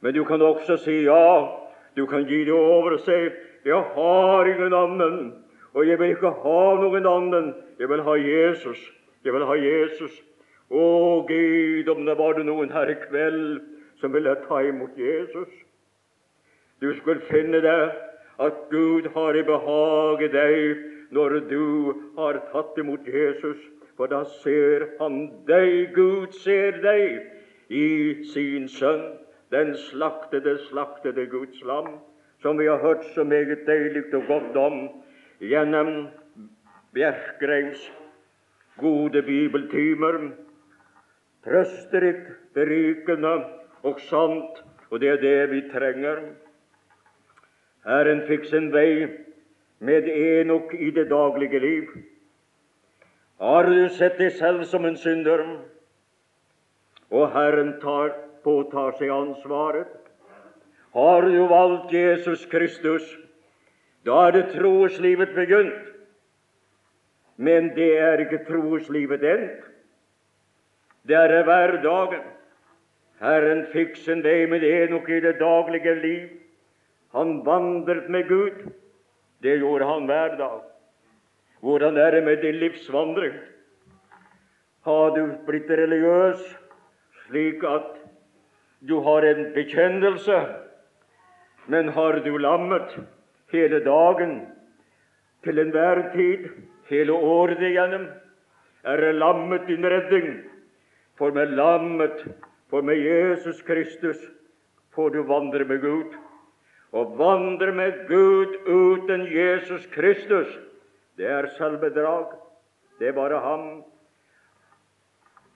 men 0.00 0.14
du 0.14 0.22
kan 0.24 0.42
også 0.42 0.78
si 0.80 1.02
ja. 1.04 1.48
Du 1.96 2.06
kan 2.06 2.24
gi 2.28 2.44
det 2.44 2.54
over 2.54 2.94
og 2.94 3.00
si 3.00 3.30
'Jeg 3.64 3.82
har 3.94 4.44
ingen 4.46 4.72
annen, 4.72 5.44
og 5.74 5.86
jeg 5.86 5.98
vil 5.98 6.10
ikke 6.10 6.30
ha 6.30 6.74
noen 6.74 7.06
annen. 7.06 7.54
Jeg 7.78 7.88
vil 7.88 8.02
ha 8.02 8.14
Jesus.' 8.14 8.92
Jeg 9.24 9.32
vil 9.34 9.44
ha 9.44 9.52
Jesus. 9.52 10.22
Å 10.68 11.24
Gud, 11.28 11.88
om 11.88 12.04
det 12.04 12.16
var 12.18 12.38
noen 12.44 12.72
her 12.72 12.90
i 12.92 12.98
kveld 13.06 13.62
som 14.00 14.12
ville 14.12 14.34
ta 14.44 14.60
imot 14.62 14.98
Jesus. 15.00 15.48
Du 16.80 16.92
skulle 16.98 17.24
finne 17.30 17.60
det 17.64 17.80
at 18.38 18.58
Gud 18.70 19.08
har 19.14 19.36
i 19.36 19.42
behag 19.42 20.22
i 20.22 20.30
deg 20.34 20.84
når 21.10 21.40
du 21.48 21.64
har 22.18 22.38
tatt 22.52 22.76
imot 22.78 23.06
Jesus, 23.08 23.58
for 23.96 24.12
da 24.12 24.22
ser 24.44 24.86
han 25.00 25.24
deg. 25.48 25.94
Gud 25.96 26.36
ser 26.44 26.78
deg 26.84 27.72
i 27.72 27.88
sin 28.32 28.68
sønn, 28.68 29.16
den 29.50 29.72
slaktede, 29.88 30.58
slaktede 30.68 31.26
Guds 31.32 31.64
lam, 31.64 31.96
som 32.42 32.60
vi 32.60 32.68
har 32.68 32.78
hørt 32.84 33.04
så 33.14 33.24
meget 33.24 33.64
deilig 33.66 34.04
og 34.14 34.28
godt 34.28 34.60
om 34.60 34.76
gjennom 35.40 36.08
Bjerkreims 36.94 37.80
gode 38.78 39.22
bibeltimer. 39.22 40.20
Trøsterikt, 41.46 42.30
berikende 42.54 43.34
og 43.86 44.00
sant, 44.08 44.62
og 44.90 45.00
det 45.00 45.08
er 45.08 45.20
det 45.22 45.50
vi 45.52 45.62
trenger. 45.72 46.22
Herren 47.86 48.24
fikk 48.26 48.48
sin 48.50 48.72
vei 48.74 49.06
med 49.78 50.08
Enok 50.10 50.74
i 50.74 50.90
det 50.90 51.08
daglige 51.10 51.60
liv. 51.62 51.92
Har 53.38 53.68
du 53.70 53.88
sett 53.94 54.18
deg 54.18 54.32
selv 54.34 54.64
som 54.66 54.84
en 54.84 54.98
synder, 54.98 55.44
og 57.10 57.30
Herren 57.32 57.76
tar, 57.80 58.10
påtar 58.42 58.96
seg 58.98 59.14
ansvaret? 59.14 59.94
Har 60.96 61.22
du 61.22 61.46
valgt 61.46 61.92
Jesus 61.94 62.46
Kristus, 62.50 63.04
da 64.04 64.26
er 64.26 64.34
det 64.34 64.50
troslivet 64.56 65.34
begynt. 65.36 65.94
Men 67.36 67.70
det 67.76 67.92
er 68.02 68.24
ikke 68.24 68.42
troslivet 68.48 69.22
endt. 69.22 69.66
Det 71.08 71.16
er 71.16 71.44
hverdagen. 71.44 72.24
Herren 73.18 73.64
fikk 73.72 73.96
sin 73.96 74.20
vei 74.22 74.46
med 74.46 74.62
Enok 74.62 75.08
i 75.08 75.20
det 75.24 75.38
daglige 75.40 75.94
liv. 76.02 76.28
Han 77.16 77.40
vandret 77.46 78.10
med 78.12 78.28
Gud. 78.28 78.66
Det 79.42 79.58
gjorde 79.58 79.88
han 79.88 80.06
hver 80.06 80.36
dag. 80.36 80.60
Hvordan 81.60 81.96
er 81.96 82.10
det 82.10 82.24
med 82.24 82.42
din 82.42 82.60
livsvandring? 82.60 83.34
Har 84.84 85.16
du 85.16 85.24
blitt 85.46 85.70
religiøs 85.70 86.44
slik 87.26 87.64
at 87.64 87.96
du 88.88 89.00
har 89.00 89.24
en 89.26 89.52
bekjennelse, 89.54 90.46
Men 91.66 91.88
har 91.88 92.12
du 92.12 92.36
lammet 92.38 92.94
hele 93.52 93.84
dagen, 93.84 94.46
til 95.44 95.58
enhver 95.58 96.12
tid, 96.14 96.48
hele 96.88 97.12
året 97.12 97.60
igjennom, 97.60 98.06
er 98.84 98.96
det 98.96 99.14
lammet 99.14 99.66
din 99.68 99.84
redding. 99.84 100.30
For 101.18 101.34
med 101.34 101.50
lammet, 101.58 102.22
for 102.70 102.82
med 102.82 103.00
Jesus 103.02 103.62
Kristus, 103.62 104.18
får 104.94 105.10
du 105.10 105.22
vandre 105.26 105.64
med 105.66 105.80
Gud. 105.82 106.14
Å 106.94 107.02
vandre 107.18 107.72
med 107.74 108.06
Gud 108.08 108.54
uten 108.64 109.26
Jesus 109.28 109.84
Kristus, 109.92 110.48
det 111.18 111.26
er 111.26 111.50
selvbedrag. 111.58 112.30
Det 112.98 113.10
er 113.10 113.18
bare 113.18 113.42
ham. 113.42 113.66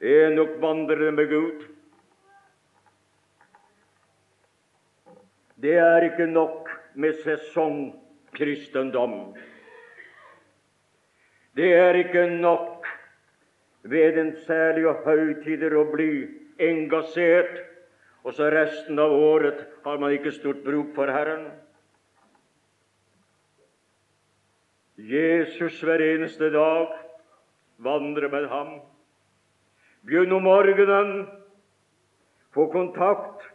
Enok 0.02 0.58
vandrer 0.62 1.14
med 1.14 1.30
Gud. 1.30 1.62
Det 5.62 5.78
er 5.78 6.10
ikke 6.10 6.26
nok 6.26 6.68
med 6.98 7.14
sesongkristendom. 7.22 9.34
Det 11.54 11.70
er 11.76 11.94
ikke 12.02 12.26
nok 12.42 12.71
ved 13.82 14.16
den 14.16 14.32
særlige 14.46 14.94
høytider 15.04 15.74
å 15.76 15.84
bli 15.90 16.26
engasjert, 16.62 17.60
og 18.22 18.34
så 18.36 18.50
resten 18.54 18.98
av 19.02 19.12
året 19.12 19.64
har 19.84 19.98
man 19.98 20.14
ikke 20.14 20.34
stort 20.34 20.62
bruk 20.64 20.94
for 20.94 21.10
Herren. 21.10 21.48
Jesus 24.96 25.80
hver 25.82 26.02
eneste 26.04 26.52
dag 26.54 26.92
vandre 27.82 28.28
med 28.30 28.46
ham. 28.48 28.76
Begynn 30.06 30.34
om 30.36 30.46
morgenen, 30.46 31.26
få 32.54 32.68
kontakt 32.70 33.52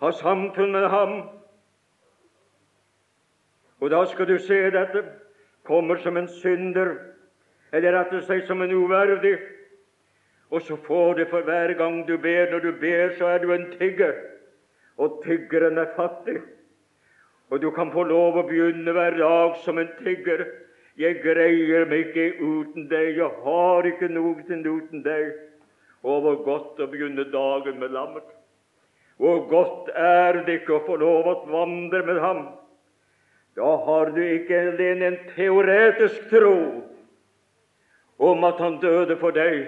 ha 0.00 0.12
samfunn 0.12 0.72
med 0.72 0.88
ham. 0.88 1.28
Og 3.80 3.90
da 3.90 4.04
skal 4.08 4.28
du 4.28 4.38
se 4.38 4.58
dette 4.70 5.04
kommer 5.66 5.96
som 5.96 6.16
en 6.16 6.28
synder, 6.28 6.94
eller 7.76 7.92
rett 7.92 8.16
seg 8.24 8.44
som 8.48 8.62
en 8.64 8.72
uverdig. 8.72 9.36
Og 10.50 10.62
så 10.62 10.76
får 10.86 11.14
du 11.18 11.24
for 11.30 11.46
hver 11.46 11.74
gang 11.78 12.02
du 12.08 12.16
ber. 12.18 12.50
Når 12.50 12.60
du 12.64 12.72
ber, 12.80 13.14
så 13.18 13.32
er 13.34 13.42
du 13.42 13.52
en 13.52 13.66
tigger, 13.76 14.14
og 14.96 15.20
tiggeren 15.24 15.78
er 15.78 15.90
fattig. 15.96 16.38
Og 17.50 17.62
du 17.62 17.70
kan 17.70 17.90
få 17.94 18.06
lov 18.06 18.38
å 18.38 18.46
begynne 18.46 18.94
hver 18.94 19.18
dag 19.18 19.58
som 19.64 19.78
en 19.78 19.90
tigger. 20.02 20.46
Jeg 20.96 21.20
greier 21.20 21.84
meg 21.90 22.08
ikke 22.08 22.40
uten 22.40 22.86
deg, 22.88 23.18
jeg 23.18 23.42
har 23.44 23.86
ikke 23.86 24.08
noe 24.08 24.40
uten 24.40 25.02
deg. 25.04 25.34
Og 26.06 26.22
hvor 26.24 26.40
godt 26.46 26.80
å 26.80 26.88
begynne 26.90 27.26
dagen 27.30 27.78
med 27.82 27.92
lammet. 27.92 28.26
Hvor 29.20 29.46
godt 29.50 29.90
er 29.96 30.42
det 30.46 30.60
ikke 30.60 30.76
å 30.76 30.84
få 30.86 30.96
lov 31.00 31.28
å 31.28 31.36
vandre 31.50 32.02
med 32.06 32.18
ham? 32.20 32.42
Da 33.56 33.76
har 33.86 34.12
du 34.12 34.20
ikke 34.20 34.58
alene 34.72 35.12
en 35.12 35.20
teoretisk 35.36 36.28
tro 36.32 36.56
om 38.18 38.44
at 38.44 38.60
han 38.60 38.78
døde 38.80 39.16
for 39.20 39.34
deg, 39.36 39.66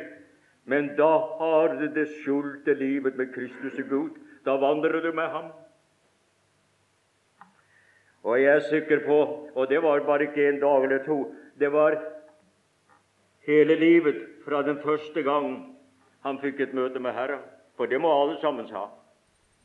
men 0.69 0.93
da 0.97 1.11
har 1.41 1.77
du 1.81 1.87
det 1.93 2.09
skjulte 2.21 2.75
livet 2.77 3.17
med 3.17 3.33
Kristus 3.35 3.79
i 3.81 3.87
Gud. 3.89 4.17
Da 4.45 4.57
vandrer 4.61 5.01
du 5.01 5.13
med 5.13 5.29
ham. 5.33 5.51
Og 8.25 8.41
jeg 8.41 8.57
er 8.57 8.65
sikker 8.67 9.05
på 9.07 9.17
Og 9.55 9.69
det 9.69 9.83
var 9.83 10.01
bare 10.05 10.29
ikke 10.29 10.49
en 10.49 10.61
dag 10.61 10.85
eller 10.85 11.05
to. 11.05 11.35
Det 11.59 11.73
var 11.73 11.97
hele 13.47 13.75
livet 13.75 14.17
fra 14.45 14.63
den 14.63 14.79
første 14.83 15.23
gang 15.23 15.77
han 16.25 16.39
fikk 16.39 16.61
et 16.61 16.75
møte 16.75 17.01
med 17.01 17.13
Herren. 17.13 17.41
For 17.77 17.87
det 17.87 18.01
må 18.01 18.13
alle 18.13 18.41
sammen 18.41 18.69
ha 18.75 18.89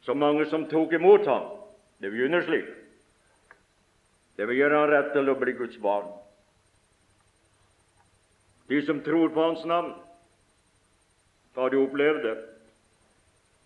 så 0.03 0.13
mange 0.13 0.45
som 0.45 0.65
tok 0.67 0.93
imot 0.93 1.25
ham. 1.27 1.45
Det 1.99 2.11
begynner 2.11 2.41
slik. 2.43 2.67
Det 4.37 4.47
vil 4.47 4.57
gjøre 4.57 4.79
han 4.79 4.91
rett 4.91 5.13
til 5.13 5.29
å 5.29 5.37
bli 5.39 5.53
Guds 5.55 5.77
barn. 5.79 6.09
De 8.67 8.81
som 8.85 9.01
tror 9.01 9.29
på 9.29 9.41
Hans 9.41 9.65
navn, 9.65 9.93
har 11.55 11.69
du 11.69 11.77
opplevd 11.83 12.23
det? 12.23 12.37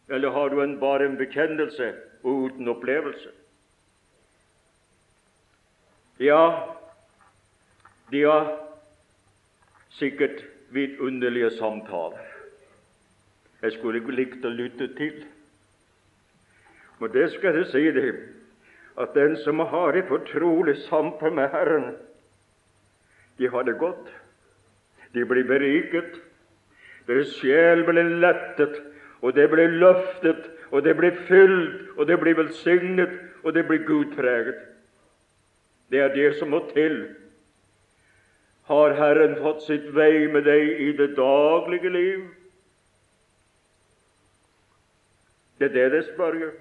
Eller 0.08 0.30
har 0.30 0.50
du 0.50 0.62
en, 0.64 0.80
bare 0.80 1.06
en 1.06 1.18
bekjennelse 1.18 1.94
uten 2.24 2.68
opplevelse? 2.68 3.30
Ja, 6.18 6.74
de 8.12 8.24
har 8.24 8.48
sikkert 10.00 10.44
vidunderlige 10.70 11.52
samtaler. 11.58 12.24
Jeg 13.62 13.74
skulle 13.78 14.16
likt 14.16 14.46
å 14.46 14.54
lytte 14.54 14.88
til. 14.98 15.24
Men 17.00 17.14
det 17.14 17.30
skal 17.36 17.60
jeg 17.60 17.70
si 17.72 17.84
det, 17.94 18.12
at 18.98 19.14
den 19.14 19.38
som 19.44 19.60
har 19.60 19.98
et 19.98 20.10
fortrolig 20.10 20.78
samtale 20.88 21.36
med 21.38 21.52
Herren, 21.54 21.92
de 23.38 23.50
har 23.54 23.68
det 23.68 23.78
godt. 23.78 24.10
De 25.18 25.26
blir 25.26 25.48
beriket. 25.50 26.20
Deres 27.08 27.34
sjel 27.40 27.82
blir 27.88 28.18
lettet, 28.22 28.76
og 29.26 29.34
det 29.34 29.48
blir 29.50 29.72
løftet, 29.82 30.44
og 30.70 30.84
det 30.86 30.94
blir 31.00 31.16
fylt, 31.26 31.88
og 31.98 32.06
det 32.06 32.20
blir 32.22 32.38
velsignet, 32.38 33.16
og 33.42 33.56
det 33.56 33.64
blir 33.66 33.86
gudpreget. 33.88 34.60
Det 35.90 36.04
er 36.04 36.14
det 36.14 36.36
som 36.38 36.52
må 36.54 36.60
til. 36.74 37.08
Har 38.68 38.94
Herren 39.00 39.38
fått 39.40 39.64
sitt 39.64 39.88
vei 39.96 40.28
med 40.30 40.44
deg 40.46 40.82
i 40.84 40.92
det 41.00 41.14
daglige 41.18 41.90
liv? 41.90 42.26
Det 45.58 45.72
er 45.72 45.76
det 45.78 45.92
det 45.96 46.04
spør. 46.12 46.52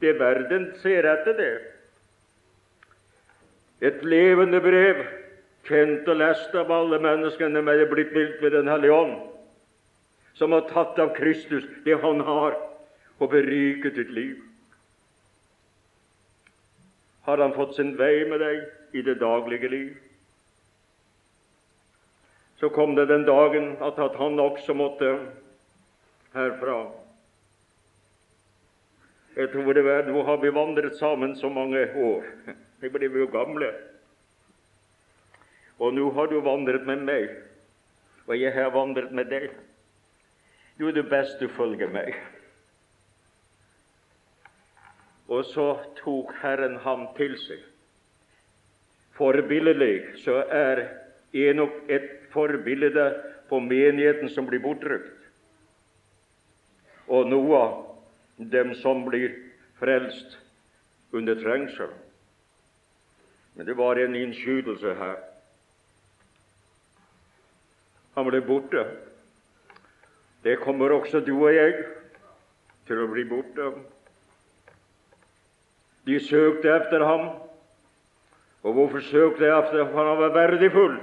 Det 0.00 0.18
verden 0.20 0.68
ser 0.84 1.08
etter 1.08 1.34
det. 1.40 1.54
Et 3.80 4.04
levende 4.04 4.60
brev, 4.60 5.00
kjent 5.68 6.08
og 6.08 6.20
lest 6.20 6.54
av 6.56 6.70
alle 6.72 6.98
menneskene, 7.02 7.62
men 7.62 7.80
er 7.80 7.90
blitt 7.90 8.14
vilt 8.14 8.40
ved 8.42 8.52
Den 8.56 8.68
hellige 8.68 8.96
ånd, 8.96 9.16
som 10.34 10.52
har 10.52 10.68
tatt 10.70 10.98
av 10.98 11.14
Kristus 11.16 11.66
det 11.84 12.00
Han 12.02 12.20
har, 12.20 12.56
og 13.20 13.30
beriket 13.30 13.94
ditt 13.94 14.10
liv. 14.10 14.38
Har 17.28 17.38
Han 17.38 17.52
fått 17.52 17.76
sin 17.76 17.96
vei 17.98 18.24
med 18.28 18.40
deg 18.40 18.96
i 18.96 19.02
det 19.02 19.18
daglige 19.20 19.68
liv? 19.68 19.98
Så 22.60 22.68
kom 22.68 22.94
det 22.94 23.08
den 23.08 23.24
dagen 23.24 23.76
at, 23.80 23.96
han 23.96 24.40
også 24.40 24.74
måtte 24.74 25.14
herfra 26.34 26.90
jeg 29.36 29.48
tror 29.52 29.72
det 29.72 29.84
var, 29.86 30.02
Nå 30.10 30.22
har 30.26 30.36
vi 30.42 30.50
vandret 30.52 30.96
sammen 30.98 31.36
så 31.36 31.48
mange 31.48 31.86
år. 31.96 32.24
Vi 32.80 32.88
ble 32.90 33.08
jo 33.08 33.28
gamle. 33.30 33.70
Og 35.80 35.94
nå 35.96 36.10
har 36.12 36.28
du 36.28 36.40
vandret 36.44 36.84
med 36.86 37.04
meg, 37.08 37.30
og 38.28 38.36
jeg 38.36 38.52
har 38.52 38.72
vandret 38.74 39.12
med 39.16 39.30
deg. 39.32 39.48
Nå 40.76 40.90
er 40.90 40.96
det 40.96 41.08
best 41.08 41.40
du 41.40 41.48
følger 41.48 41.88
meg. 41.92 42.14
Og 45.30 45.44
så 45.46 45.66
tok 46.00 46.34
Herren 46.42 46.76
ham 46.84 47.06
til 47.16 47.36
seg. 47.40 47.62
Forbilledlig 49.16 50.20
så 50.24 50.42
er 50.48 50.86
Enok 51.36 51.86
et 51.92 52.08
forbilde 52.32 53.04
på 53.48 53.60
menigheten 53.62 54.30
som 54.32 54.48
blir 54.48 54.62
bortrykt. 54.64 55.16
Og 57.06 57.28
Noah 57.30 57.70
dem 58.40 58.74
som 58.74 59.04
blir 59.06 59.34
frelst 59.78 60.38
under 61.12 61.34
trengsel. 61.34 61.92
Men 63.54 63.66
det 63.66 63.76
var 63.76 63.98
en 64.00 64.16
innskytelse 64.16 64.94
her. 64.94 65.18
Han 68.20 68.26
ble 68.28 68.42
borte. 68.44 68.82
Det 70.44 70.58
kommer 70.60 70.92
også 70.92 71.22
du 71.24 71.38
og 71.38 71.54
jeg 71.54 71.86
til 72.84 72.98
å 73.00 73.06
bli 73.08 73.22
borte. 73.24 73.70
De 76.04 76.18
søkte 76.20 76.68
efter 76.68 77.00
ham. 77.00 77.30
Og 78.60 78.76
hvorfor 78.76 79.00
søkte 79.08 79.46
de 79.46 79.54
efter 79.54 79.86
ham? 79.86 79.96
Han 79.96 80.20
var 80.20 80.36
verdifull. 80.36 80.98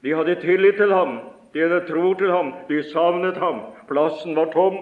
De 0.00 0.16
hadde 0.16 0.38
tillit 0.40 0.80
til 0.80 0.94
ham, 0.94 1.18
de 1.52 1.66
hadde 1.66 1.84
tro 1.90 2.14
til 2.16 2.32
ham, 2.32 2.54
de 2.72 2.80
savnet 2.88 3.36
ham. 3.36 3.60
Plassen 3.92 4.40
var 4.40 4.48
tom. 4.56 4.80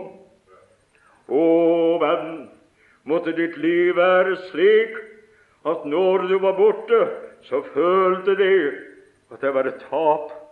Å, 1.27 1.45
venn, 1.99 2.33
måtte 3.11 3.35
ditt 3.35 3.59
liv 3.59 3.97
være 3.99 4.39
slik 4.53 4.95
at 5.67 5.83
når 5.83 6.31
du 6.31 6.39
var 6.47 6.55
borte, 6.63 7.07
så 7.51 7.65
følte 7.75 8.39
de 8.39 8.53
at 9.35 9.41
det 9.43 9.57
var 9.59 9.67
et 9.67 9.89
tap. 9.91 10.46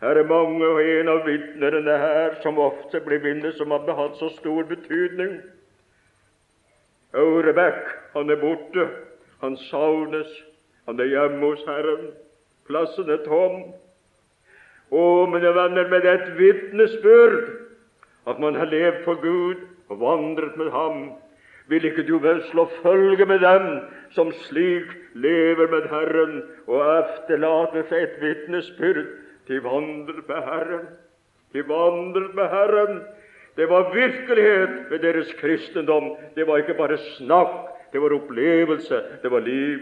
Her 0.00 0.20
er 0.20 0.28
mange, 0.28 0.66
og 0.66 0.82
en 0.84 1.08
av 1.08 1.22
vitnerne 1.24 1.98
her 1.98 2.34
som 2.42 2.58
ofte 2.60 3.00
blir 3.00 3.22
minnet, 3.24 3.56
som 3.56 3.72
har 3.72 3.86
hatt 3.96 4.18
så 4.20 4.28
stor 4.34 4.66
betydning. 4.68 5.38
Aurebekk, 7.16 7.88
han 8.12 8.30
er 8.30 8.40
borte. 8.40 8.88
Han 9.40 9.56
savnes. 9.56 10.28
Han 10.86 11.00
er 11.00 11.08
hjemme 11.10 11.48
hos 11.48 11.64
Herren. 11.66 12.10
Plassen 12.68 13.08
er 13.10 13.22
tom. 13.24 13.62
Å, 14.92 15.02
mine 15.32 15.52
venner, 15.56 15.88
med 15.90 16.04
et 16.06 16.28
vitnesbyrd 16.38 17.48
at 18.26 18.40
man 18.42 18.58
har 18.58 18.68
levd 18.70 19.02
for 19.06 19.18
Gud 19.22 19.64
og 19.88 20.00
vandret 20.00 20.56
med 20.60 20.70
Ham. 20.74 21.06
Vil 21.66 21.84
ikke 21.88 22.04
du 22.06 22.18
vel 22.22 22.42
slå 22.50 22.68
følge 22.82 23.26
med 23.26 23.40
dem 23.42 23.80
som 24.14 24.30
slik 24.46 24.92
lever 25.18 25.70
med 25.72 25.88
Herren 25.90 26.36
og 26.66 26.82
efterlater 26.84 27.86
seg 27.88 28.04
et 28.04 28.20
vitnesbyrd 28.22 29.06
til 29.46 29.62
vandret 29.64 30.28
med 30.28 30.48
Herren? 30.48 30.86
De 31.52 31.62
vandret 31.68 32.34
med 32.34 32.48
Herren. 32.52 33.02
Det 33.56 33.68
var 33.68 33.92
virkelighet 33.94 34.90
ved 34.90 34.98
deres 34.98 35.32
kristendom. 35.40 36.16
Det 36.34 36.46
var 36.46 36.60
ikke 36.60 36.74
bare 36.74 36.98
snakk, 37.16 37.70
det 37.92 38.02
var 38.02 38.12
opplevelse, 38.12 39.02
det 39.22 39.30
var 39.30 39.40
liv. 39.40 39.80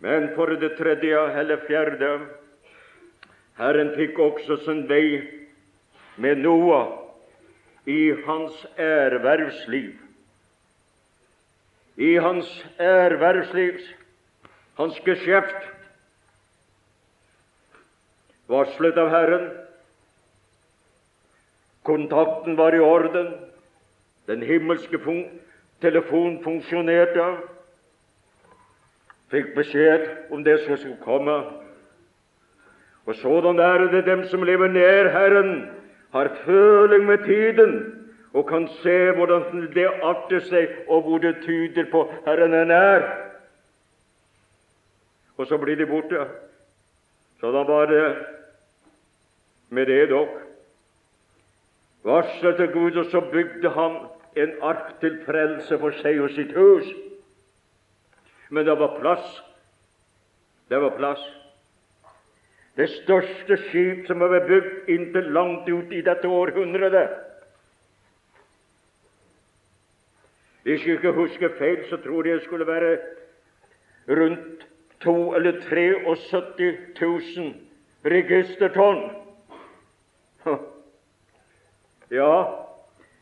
Men 0.00 0.28
for 0.34 0.46
det 0.46 0.76
tredje 0.76 1.22
eller 1.40 1.62
fjerde 1.66 2.18
Herren 3.56 3.94
fikk 3.96 4.18
også 4.20 4.58
sin 4.66 4.82
vei 4.88 5.22
med 6.20 6.42
Noah 6.44 6.90
i 7.88 8.10
hans 8.26 8.66
ervervsliv. 8.76 9.94
I 11.96 12.10
hans 12.20 12.50
ervervsliv, 12.76 13.80
hans 14.76 14.98
geskjeft, 15.06 15.70
varslet 18.46 18.96
av 18.96 19.08
Herren. 19.08 19.50
Kontakten 21.82 22.56
var 22.56 22.74
i 22.74 22.80
orden. 22.80 23.34
Den 24.26 24.42
himmelske 24.42 24.98
telefon 25.80 26.40
funksjonerte. 26.44 27.26
Fikk 29.30 29.54
beskjed 29.54 30.06
om 30.30 30.42
det 30.46 30.60
som 30.64 30.76
skulle 30.76 31.02
komme. 31.02 31.36
Og 33.06 33.14
sådan 33.14 33.58
er 33.58 33.86
det 33.90 34.06
dem 34.06 34.24
som 34.28 34.42
lever 34.42 34.68
nær 34.68 35.10
Herren, 35.14 35.70
har 36.12 36.30
føling 36.44 37.04
med 37.06 37.18
tiden 37.26 37.72
og 38.32 38.48
kan 38.48 38.68
se 38.82 39.12
hvordan 39.12 39.70
det 39.74 39.86
arter 40.02 40.40
seg, 40.40 40.68
og 40.88 41.02
hvor 41.02 41.18
det 41.18 41.36
tyder 41.44 41.86
på 41.90 42.02
Herren 42.26 42.54
er 42.54 42.64
nær. 42.64 43.06
Og 45.36 45.46
så 45.46 45.58
blir 45.58 45.76
de 45.76 45.86
borte. 45.86 46.26
Så 47.40 47.52
da 47.52 47.62
var 47.68 47.86
det 47.86 48.26
med 49.68 49.86
det 49.86 50.10
dog. 50.10 50.28
Varslet 52.06 52.72
Gud, 52.72 52.96
og 52.96 53.10
så 53.10 53.20
bygde 53.20 53.70
han 53.70 53.98
en 54.36 54.52
ark 54.62 55.00
til 55.00 55.18
frelse 55.26 55.78
for 55.78 55.96
seg 56.02 56.20
og 56.22 56.30
sitt 56.36 56.54
hus. 56.56 56.86
Men 58.48 58.66
det 58.66 58.76
var 58.78 58.98
plass. 59.00 59.40
Det 60.70 60.80
var 60.80 60.94
plass. 60.96 61.22
Det 62.76 62.88
største 62.92 63.56
skip 63.68 64.06
som 64.06 64.20
har 64.20 64.32
vært 64.34 64.48
bygd 64.50 64.90
inntil 64.92 65.30
langt 65.32 65.68
ut 65.68 65.92
i 65.96 66.02
dette 66.04 66.28
århundret. 66.28 67.16
Hvis 70.66 70.82
jeg 70.84 70.98
ikke 70.98 71.14
husker 71.16 71.58
feil, 71.58 71.84
så 71.88 71.96
tror 72.02 72.26
jeg 72.26 72.40
det 72.40 72.44
skulle 72.44 72.66
være 72.66 72.96
rundt 74.08 74.66
to 75.06 75.34
eller 75.38 75.60
73 75.62 76.66
000 77.00 77.54
registertonn. 78.02 79.04
Ja, 82.10 82.34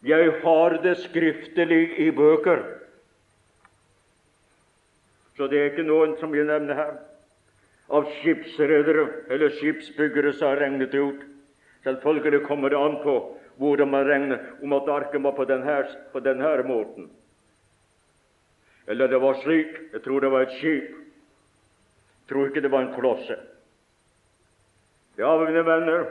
jeg 0.04 0.32
har 0.42 0.78
det 0.84 0.98
skriftlig 1.00 1.98
i 2.04 2.10
bøker, 2.12 2.60
så 5.36 5.48
det 5.48 5.60
er 5.60 5.70
ikke 5.72 5.86
noen 5.88 6.12
som 6.20 6.34
jeg 6.36 6.44
nevner 6.48 6.76
her 6.78 6.92
av 7.94 8.10
skipsredere 8.20 9.06
eller 9.32 9.56
skipsbyggere 9.56 10.34
som 10.36 10.52
har 10.52 10.60
regnet 10.62 10.92
det 10.92 11.00
ut. 11.00 11.24
Selvfølgelig 11.84 12.44
kommer 12.46 12.72
det 12.72 12.80
an 12.80 13.00
på 13.02 13.16
hvordan 13.60 13.90
man 13.90 14.06
regner 14.08 14.44
om 14.62 14.72
at 14.76 14.88
arket 14.88 15.22
var 15.24 15.32
på 15.36 15.48
denne, 15.48 15.78
på 16.12 16.20
denne 16.20 16.52
måten. 16.68 17.08
Eller 18.86 19.08
det 19.08 19.20
var 19.20 19.40
slik. 19.42 19.72
Jeg 19.92 20.02
tror 20.04 20.20
det 20.20 20.30
var 20.30 20.46
et 20.46 20.56
skip. 20.60 21.03
Tror 22.28 22.48
ikke 22.48 22.62
det 22.64 22.70
var 22.72 22.86
en 22.86 22.94
klosse. 22.94 23.36
Ja, 25.18 25.36
mine 25.38 25.62
venner, 25.66 26.06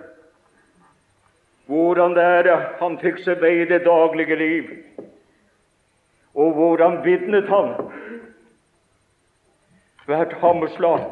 hvordan 1.65 2.13
det 2.15 2.23
er 2.23 2.51
han 2.79 2.99
fikk 3.01 3.19
seg 3.25 3.41
vei 3.43 3.55
i 3.63 3.67
det 3.67 3.81
daglige 3.87 4.37
liv, 4.39 4.69
og 6.33 6.55
hvordan 6.57 7.01
vitnet 7.03 7.49
han 7.51 7.73
hvert 10.07 10.33
hammerslag 10.39 11.03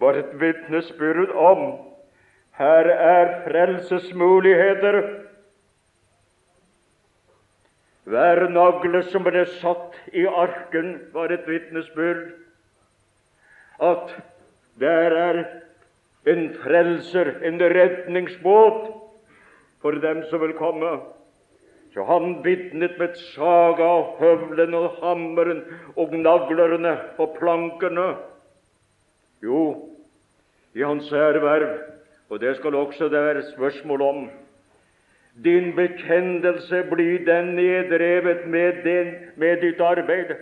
var 0.00 0.18
et 0.20 0.32
vitnesbyrd 0.40 1.32
om 1.32 1.62
her 2.56 2.88
er 2.92 3.30
frelsesmuligheter. 3.44 5.25
Hver 8.06 8.48
nagle 8.54 9.02
som 9.10 9.24
ble 9.26 9.42
satt 9.58 9.96
i 10.14 10.26
arken, 10.30 10.92
var 11.12 11.32
et 11.34 11.46
vitnesbyrd 11.48 12.28
at 13.82 14.12
der 14.80 15.16
er 15.16 15.40
en 16.26 16.48
frelser, 16.62 17.34
en 17.42 17.60
redningsbåt, 17.60 18.94
for 19.82 19.98
dem 20.00 20.22
som 20.30 20.40
vil 20.40 20.54
komme. 20.58 20.98
Så 21.94 22.04
han 22.04 22.44
vitnet 22.44 22.98
med 22.98 23.14
saga 23.34 23.84
og 23.84 24.16
høvelen 24.20 24.74
og 24.74 24.96
hammeren 25.00 25.62
og 25.96 26.14
naglerne 26.14 26.96
og 27.18 27.36
plankene. 27.38 28.08
Jo, 29.42 29.60
i 30.74 30.82
hans 30.82 31.12
erverv, 31.12 31.78
og 32.28 32.40
det 32.40 32.56
skal 32.56 32.74
også 32.74 33.08
det 33.08 33.22
være 33.22 33.46
spørsmål 33.52 34.02
om. 34.02 34.26
Din 35.44 35.76
bekjennelse 35.76 36.82
blir 36.90 37.26
den 37.26 37.44
nedrevet 37.56 38.46
med, 38.48 38.82
din, 38.84 39.14
med 39.36 39.60
ditt 39.60 39.80
arbeid. 39.80 40.36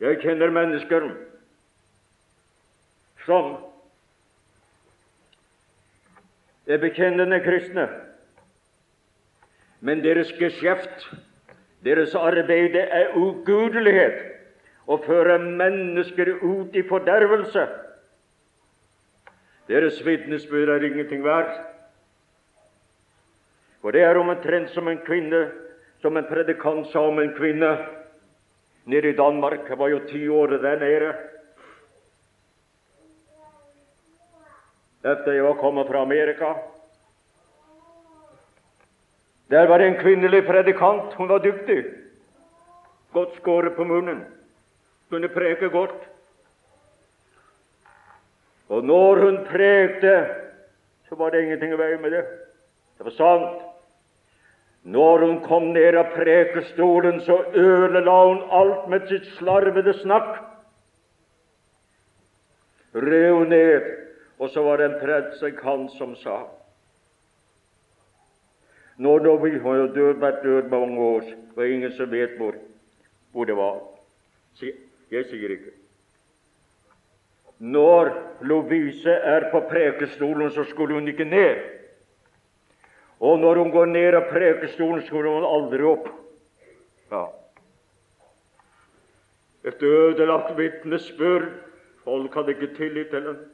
Jeg 0.00 0.20
kjenner 0.22 0.50
mennesker 0.50 1.08
som 3.26 3.56
er 6.66 6.78
bekjennende 6.82 7.40
kristne, 7.42 7.88
men 9.80 10.02
deres 10.02 10.30
geskjeft 10.38 11.08
deres 11.84 12.14
arbeid 12.14 12.74
er 12.74 13.14
ugudelighet 13.16 14.27
og 14.88 15.04
fører 15.04 15.38
mennesker 15.38 16.38
ut 16.40 16.76
i 16.76 16.82
fordervelse. 16.88 17.66
Deres 19.68 20.00
vitnesbyrd 20.04 20.68
er 20.72 20.84
ingenting 20.86 21.24
verdt. 21.24 21.58
For 23.82 23.92
det 23.92 24.02
er 24.02 24.16
omtrent 24.18 24.72
som 24.72 24.88
en 24.88 25.00
kvinne, 25.04 25.50
som 26.00 26.16
en 26.16 26.26
predikant 26.28 26.88
sa 26.88 27.04
om 27.04 27.20
en 27.20 27.34
kvinne 27.36 27.74
nede 28.88 29.12
i 29.12 29.16
Danmark. 29.16 29.68
Jeg 29.68 29.78
var 29.78 29.92
jo 29.92 30.00
ti 30.08 30.22
år 30.28 30.56
der 30.56 30.80
nede. 30.80 31.12
Etter 35.04 35.32
jeg 35.32 35.44
var 35.44 35.60
kommet 35.60 35.86
fra 35.86 36.02
Amerika. 36.02 36.54
Der 39.50 39.68
var 39.68 39.78
det 39.78 39.86
en 39.86 40.00
kvinnelig 40.00 40.46
predikant. 40.46 41.14
Hun 41.14 41.28
var 41.28 41.38
dyktig. 41.38 41.84
Godt 43.12 43.36
skåret 43.36 43.76
på 43.76 43.84
munnen. 43.84 44.24
Kunne 45.08 45.28
preke 45.28 45.68
godt. 45.68 45.96
Og 48.68 48.84
når 48.84 49.24
hun 49.24 49.38
prekte, 49.48 50.26
så 51.08 51.14
var 51.14 51.30
det 51.30 51.42
ingenting 51.42 51.72
i 51.72 51.78
veien 51.80 52.02
med 52.02 52.10
det. 52.10 52.24
Det 52.98 53.06
var 53.06 53.16
sant. 53.16 53.62
Når 54.82 55.24
hun 55.24 55.40
kom 55.44 55.70
ned 55.72 55.96
av 55.96 56.12
prekestolen, 56.16 57.20
så 57.24 57.40
ødela 57.54 58.18
hun 58.26 58.44
alt 58.50 58.88
med 58.88 59.08
sitt 59.08 59.26
slarvede 59.38 59.96
snakk. 60.02 60.36
Rev 62.94 63.42
ned, 63.48 63.90
og 64.38 64.50
så 64.50 64.62
var 64.62 64.76
det 64.76 64.90
en 64.90 65.00
predikant 65.00 65.92
som 65.98 66.16
sa 66.16 66.44
nå 68.98 69.18
når 69.22 69.36
vi 69.44 69.50
har 69.62 69.84
død, 69.94 70.16
vært 70.18 70.42
død 70.42 70.70
mange 70.72 71.00
år, 71.00 71.26
og 71.56 71.68
ingen 71.68 71.92
som 71.94 72.10
vet 72.10 72.34
hvor, 72.36 72.56
hvor 73.32 73.46
det 73.46 73.54
var. 73.56 73.76
Jeg 75.10 75.24
sier 75.30 75.54
ikke. 75.54 75.74
Når 77.58 78.12
Lovise 78.46 79.10
er 79.10 79.48
på 79.50 79.60
prekestolen, 79.70 80.50
så 80.50 80.64
skulle 80.68 80.94
hun 80.94 81.08
ikke 81.08 81.24
ned. 81.24 81.56
Og 83.20 83.38
når 83.38 83.54
hun 83.62 83.70
går 83.70 83.86
ned 83.86 84.14
av 84.14 84.28
prekestolen, 84.30 85.02
skulle 85.06 85.32
hun 85.32 85.46
aldri 85.46 85.82
opp. 85.82 86.08
Ja. 87.10 87.24
Et 89.64 89.82
ødelagt 89.82 90.54
vitnesbyrd. 90.58 91.48
Folk 92.04 92.34
hadde 92.34 92.54
ikke 92.54 92.74
tillit 92.76 93.10
til 93.10 93.24
henne. 93.24 93.48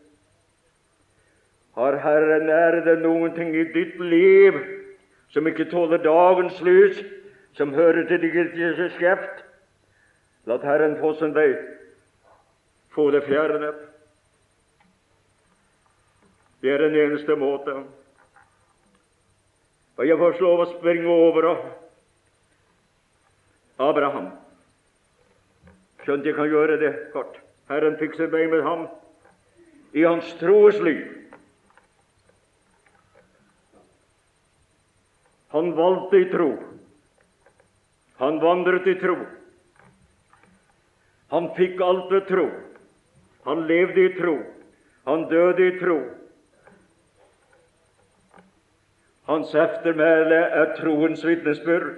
Har 1.75 1.97
Herren 1.99 2.51
er 2.55 2.77
det 2.87 3.01
noen 3.03 3.33
ting 3.35 3.55
i 3.57 3.65
ditt 3.75 3.97
liv 3.99 4.61
som 5.35 5.49
ikke 5.51 5.67
tåler 5.73 5.99
dagens 5.99 6.61
lys, 6.63 7.01
som 7.59 7.73
hører 7.75 8.07
til 8.07 8.23
ditt 8.23 8.93
skjeft. 8.95 9.44
La 10.47 10.59
Herren 10.61 10.99
få 11.01 11.15
sin 11.17 11.33
vei, 11.35 11.55
få 12.93 13.11
det 13.11 13.25
fjernet. 13.25 13.79
Det 16.61 16.73
er 16.73 16.85
den 16.85 16.97
eneste 16.97 17.37
måte. 17.37 17.79
Og 19.97 20.09
jeg 20.09 20.19
får 20.21 20.41
lov 20.43 20.63
å 20.65 20.71
springe 20.75 21.09
over 21.09 21.49
Abraham. 23.85 24.31
Skjønt 26.05 26.27
jeg 26.29 26.37
kan 26.37 26.51
gjøre 26.51 26.77
det 26.81 26.93
kort. 27.15 27.39
Herren 27.71 27.97
fikser 28.01 28.29
vei 28.33 28.45
med 28.53 28.65
ham 28.67 28.87
i 29.97 30.05
hans 30.05 30.29
troes 30.41 30.77
liv. 30.85 31.05
Han 35.55 35.73
valgte 35.79 36.21
i 36.21 36.29
tro. 36.33 36.51
Han 38.19 38.41
vandret 38.43 38.89
i 38.91 38.99
tro. 39.01 39.17
Han 41.35 41.49
fikk 41.57 41.81
alt 41.83 42.13
ved 42.13 42.29
tro. 42.29 42.45
Han 43.45 43.65
levde 43.67 44.05
i 44.07 44.11
tro. 44.15 44.37
Han 45.09 45.25
døde 45.29 45.67
i 45.67 45.79
tro. 45.81 45.97
Hans 49.27 49.55
eftermæle 49.55 50.39
er 50.61 50.77
troens 50.79 51.25
vitnesbyrd. 51.27 51.89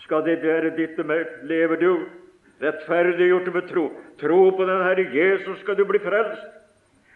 Skal 0.00 0.24
det 0.24 0.38
være 0.42 0.72
ditt 0.78 0.96
og 1.02 1.10
meg? 1.10 1.28
Lever 1.50 1.82
du 1.82 1.90
rettferdiggjort 2.62 3.52
ved 3.54 3.68
tro? 3.68 3.84
Tro 4.22 4.40
på 4.56 4.68
den 4.70 4.82
Herre 4.86 5.04
Jesus, 5.14 5.60
skal 5.60 5.76
du 5.76 5.84
bli 5.84 6.00
frelst. 6.02 6.48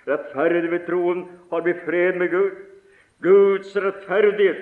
Rettferdig 0.05 0.69
ved 0.71 0.85
troen 0.87 1.25
har 1.51 1.65
vi 1.65 1.75
fred 1.87 2.21
med 2.21 2.29
Gud. 2.35 2.61
Guds 3.25 3.73
rettferdighet 3.77 4.61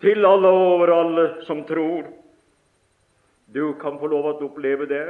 til 0.00 0.26
alle 0.28 0.48
over 0.48 0.94
alle 0.94 1.26
som 1.48 1.64
tror. 1.66 2.06
Du 3.54 3.72
kan 3.72 3.98
få 4.00 4.06
lov 4.06 4.26
til 4.38 4.46
å 4.46 4.50
oppleve 4.50 4.86
det. 4.86 5.04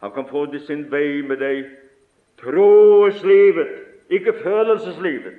Han 0.00 0.12
kan 0.12 0.26
få 0.28 0.46
det 0.52 0.62
sin 0.66 0.86
vei 0.92 1.22
med 1.22 1.40
deg. 1.40 1.66
Troeslivet, 2.40 3.68
ikke 4.10 4.32
følelseslivet. 4.42 5.36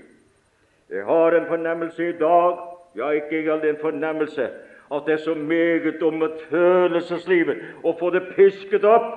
Jeg 0.90 1.06
har 1.06 1.36
en 1.36 1.48
fornemmelse 1.48 2.10
i 2.10 2.18
dag, 2.20 2.58
ja, 2.96 3.10
ikke 3.10 3.40
engang 3.40 3.66
en 3.66 3.82
fornemmelse, 3.82 4.50
at 4.94 5.02
det 5.06 5.14
er 5.14 5.24
så 5.24 5.34
meget 5.36 6.04
om 6.04 6.22
et 6.24 6.44
følelseslivet 6.50 7.62
å 7.84 7.96
få 8.00 8.12
det 8.14 8.28
pisket 8.36 8.86
opp. 8.86 9.16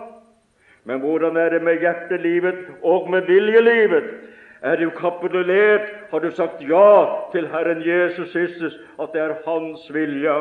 Men 0.89 1.03
hvordan 1.05 1.37
er 1.37 1.53
det 1.53 1.63
med 1.63 1.85
hjertelivet 1.85 2.65
og 2.83 3.11
med 3.13 3.29
viljelivet? 3.29 4.09
Er 4.63 4.77
du 4.77 4.91
kapitulert? 4.91 5.93
Har 6.11 6.25
du 6.25 6.31
sagt 6.31 6.65
ja 6.65 7.29
til 7.33 7.49
Herren 7.53 7.85
Jesus 7.85 8.33
Kristus, 8.33 8.81
at 8.99 9.13
det 9.13 9.21
er 9.21 9.37
Hans 9.45 9.85
vilje? 9.95 10.39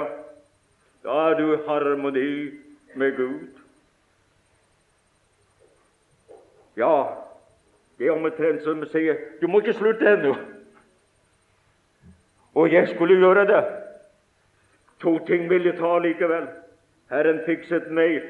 Da 1.07 1.13
er 1.29 1.37
du 1.39 1.53
i 1.53 1.57
harmoni 1.67 2.51
med 2.95 3.15
Gud. 3.15 3.47
Ja, 6.77 7.05
det 7.97 8.07
er 8.07 8.11
omtrent 8.11 8.65
som 8.65 8.81
å 8.83 8.89
si 8.91 9.05
du 9.39 9.45
må 9.47 9.61
ikke 9.63 9.77
slutte 9.77 10.09
ennå. 10.17 10.33
Og 12.59 12.73
jeg 12.73 12.89
skulle 12.91 13.15
gjøre 13.21 13.45
det. 13.47 13.61
To 14.99 15.13
ting 15.29 15.47
vil 15.47 15.69
jeg 15.69 15.77
ta 15.79 15.93
likevel. 16.03 16.49
Herren 17.07 17.39
fikset 17.45 17.87
meg 17.87 18.27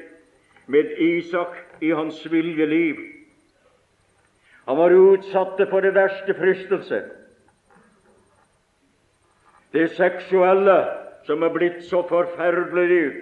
med 0.70 0.94
Isak 1.02 1.58
i 1.82 1.90
hans 1.90 2.22
viljeliv. 2.30 3.02
Han 4.70 4.78
var 4.78 4.94
utsatt 4.94 5.58
for 5.66 5.82
det 5.82 5.96
verste 5.98 6.38
fristelse. 6.38 7.02
Det 9.74 9.90
seksuelle 9.98 10.78
som 11.28 11.44
er 11.44 11.52
blitt 11.52 11.82
så 11.84 12.00
forferdelig 12.08 13.12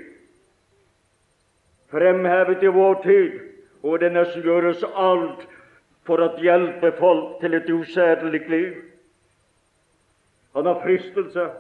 fremhevet 1.91 2.63
i 2.63 2.71
vår 2.73 3.01
tid, 3.03 3.37
og 3.83 4.01
det 4.03 4.13
nesten 4.15 4.47
gjøres 4.47 4.85
alt 4.95 5.43
for 6.07 6.23
å 6.23 6.31
hjelpe 6.43 6.93
folk 7.01 7.41
til 7.43 7.59
et 7.59 7.69
usedelig 7.71 8.43
liv. 8.51 8.73
Han 10.55 10.71
har 10.71 10.83
fristelse. 10.85 11.51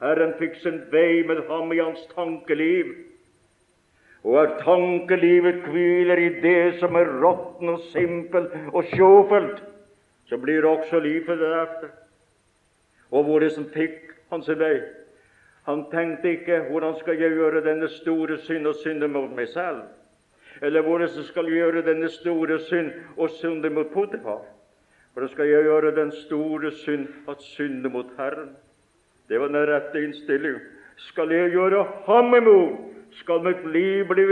Herren 0.00 0.32
fikk 0.40 0.56
sin 0.62 0.80
vei 0.92 1.20
med 1.28 1.44
ham 1.48 1.72
i 1.76 1.82
hans 1.82 2.00
tankeliv 2.14 2.94
og 4.24 4.36
at 4.42 4.58
tankelivet 4.64 5.62
hviler 5.72 6.20
i 6.20 6.28
det 6.42 6.78
som 6.80 6.96
er 6.96 7.08
råtten 7.22 7.72
og 7.72 7.84
simpelt 7.92 8.52
og 8.72 8.84
sjåfelt, 8.92 9.62
så 10.28 10.36
blir 10.36 10.66
også 10.68 11.00
livet 11.00 11.40
deretter. 11.40 11.92
Og 13.10 13.24
hvor 13.24 13.40
det 13.40 13.52
som 13.54 13.64
fikk 13.72 14.12
han 14.30 14.44
sin 14.44 14.60
vei. 14.60 14.76
Han 15.70 15.84
tenkte 15.90 16.30
ikke 16.30 16.60
'hvordan 16.70 16.98
skal 16.98 17.18
jeg 17.18 17.30
gjøre 17.30 17.64
denne 17.64 17.88
store 17.88 18.38
synd 18.38 18.66
og 18.66 18.74
synde 18.74 19.08
mot 19.08 19.30
meg 19.30 19.48
selv', 19.48 19.82
eller 20.62 20.82
'hvordan 20.82 21.24
skal 21.24 21.44
jeg 21.44 21.52
gjøre 21.52 21.86
denne 21.86 22.08
store 22.08 22.58
synd 22.58 22.90
og 23.16 23.30
synde 23.30 23.70
mot 23.70 23.86
Potifar'. 23.86 24.44
Hvordan 25.12 25.30
skal 25.30 25.46
jeg 25.48 25.62
gjøre 25.62 25.96
den 25.96 26.12
store 26.12 26.70
synd 26.70 27.08
at 27.28 27.42
synde 27.42 27.88
mot 27.88 28.06
Herren? 28.18 28.56
Det 29.28 29.40
var 29.40 29.46
den 29.46 29.56
rette 29.56 30.04
innstilling. 30.04 30.60
Skal 30.96 31.30
jeg 31.30 31.50
gjøre 31.50 31.86
ham 32.06 32.34
imot? 32.34 32.90
skal 33.12 33.42
mitt 33.42 33.66
liv 33.72 34.06
bli 34.06 34.24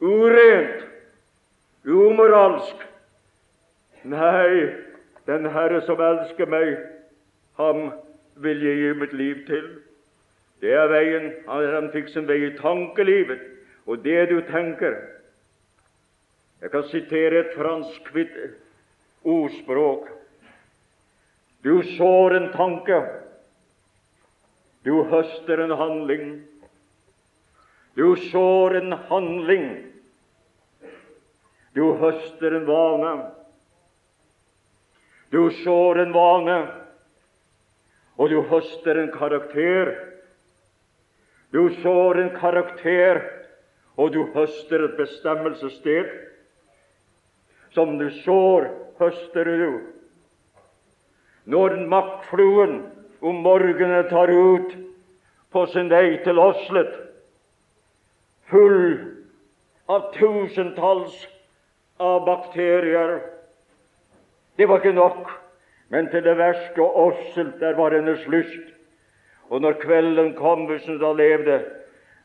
urent, 0.00 0.86
umoralsk. 1.84 2.82
Nei, 4.04 4.70
den 5.26 5.48
Herre 5.50 5.80
som 5.86 6.00
elsker 6.00 6.50
meg, 6.50 6.76
ham 7.58 7.90
vil 8.42 8.62
jeg 8.62 8.82
gi 8.82 8.92
mitt 9.00 9.14
liv 9.16 9.42
til. 9.48 9.68
Det 10.60 10.72
er 10.72 10.88
veien. 10.88 11.30
Han 11.48 11.90
fikk 11.92 12.08
sin 12.12 12.26
vei 12.28 12.40
i 12.46 12.54
tankelivet, 12.58 13.42
og 13.86 14.02
det 14.04 14.28
du 14.30 14.40
tenker. 14.48 14.96
Jeg 16.62 16.72
kan 16.72 16.86
sitere 16.88 17.42
et 17.44 17.56
fransk 17.56 18.08
ordspråk. 19.26 20.08
Du 21.66 21.82
sår 21.96 22.36
en 22.36 22.52
tanke, 22.54 23.00
du 24.86 25.02
høster 25.10 25.58
en 25.58 25.74
handling. 25.74 26.28
Du 27.96 28.16
sår 28.30 28.76
en 28.76 28.92
handling. 29.08 29.64
Du 31.74 31.92
høster 31.98 32.54
en 32.54 32.66
vane. 32.68 33.14
Du 35.30 35.50
sår 35.64 35.98
en 36.04 36.12
vane, 36.14 36.58
og 38.16 38.30
du 38.30 38.38
høster 38.46 39.00
en 39.02 39.10
karakter. 39.12 39.90
Du 41.52 41.70
sår 41.82 42.20
en 42.20 42.32
karakter, 42.36 43.22
og 43.96 44.12
du 44.12 44.24
høster 44.34 44.84
et 44.84 44.96
bestemmelsessted. 44.98 46.10
Som 47.74 47.98
du 47.98 48.10
sår, 48.24 48.68
høster 48.98 49.44
du. 49.44 49.80
Når 51.46 51.76
makkfluen 51.86 52.80
om 53.20 53.42
morgenen 53.46 54.08
tar 54.10 54.32
ut 54.32 54.74
på 55.52 55.66
sin 55.72 55.90
vei 55.92 56.18
til 56.24 56.40
Oslet, 56.42 56.92
full 58.50 58.96
av 59.88 60.10
tusentalls 60.16 61.14
av 62.02 62.24
bakterier. 62.26 63.20
Det 64.56 64.66
var 64.68 64.82
ikke 64.82 64.96
nok, 64.96 65.30
men 65.94 66.10
til 66.10 66.24
det 66.26 66.36
verste 66.38 66.82
Oslet, 66.82 67.54
der 67.60 67.78
var 67.78 67.94
hennes 67.94 68.26
lyst. 68.26 68.75
Og 69.50 69.60
når 69.60 69.78
kvelden 69.82 70.34
kom, 70.34 70.66
hvis 70.66 70.86
hun 70.86 70.98
da 71.00 71.12
levde, 71.12 71.60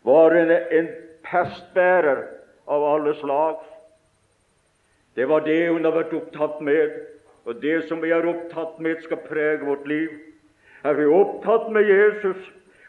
var 0.03 0.33
hun 0.33 0.51
en 0.51 0.87
pestbærer 1.25 2.23
av 2.67 2.85
alle 2.95 3.13
slag. 3.19 3.59
Det 5.15 5.27
var 5.29 5.45
det 5.45 5.69
hun 5.69 5.85
har 5.85 5.95
vært 5.95 6.15
opptatt 6.17 6.61
med, 6.65 6.95
og 7.45 7.61
det 7.61 7.83
som 7.89 8.01
vi 8.01 8.13
er 8.13 8.25
opptatt 8.27 8.79
med, 8.79 9.01
skal 9.03 9.21
prege 9.27 9.65
vårt 9.65 9.87
liv. 9.87 10.09
Er 10.83 10.97
vi 10.97 11.05
opptatt 11.05 11.69
med 11.73 11.89
Jesus, 11.89 12.39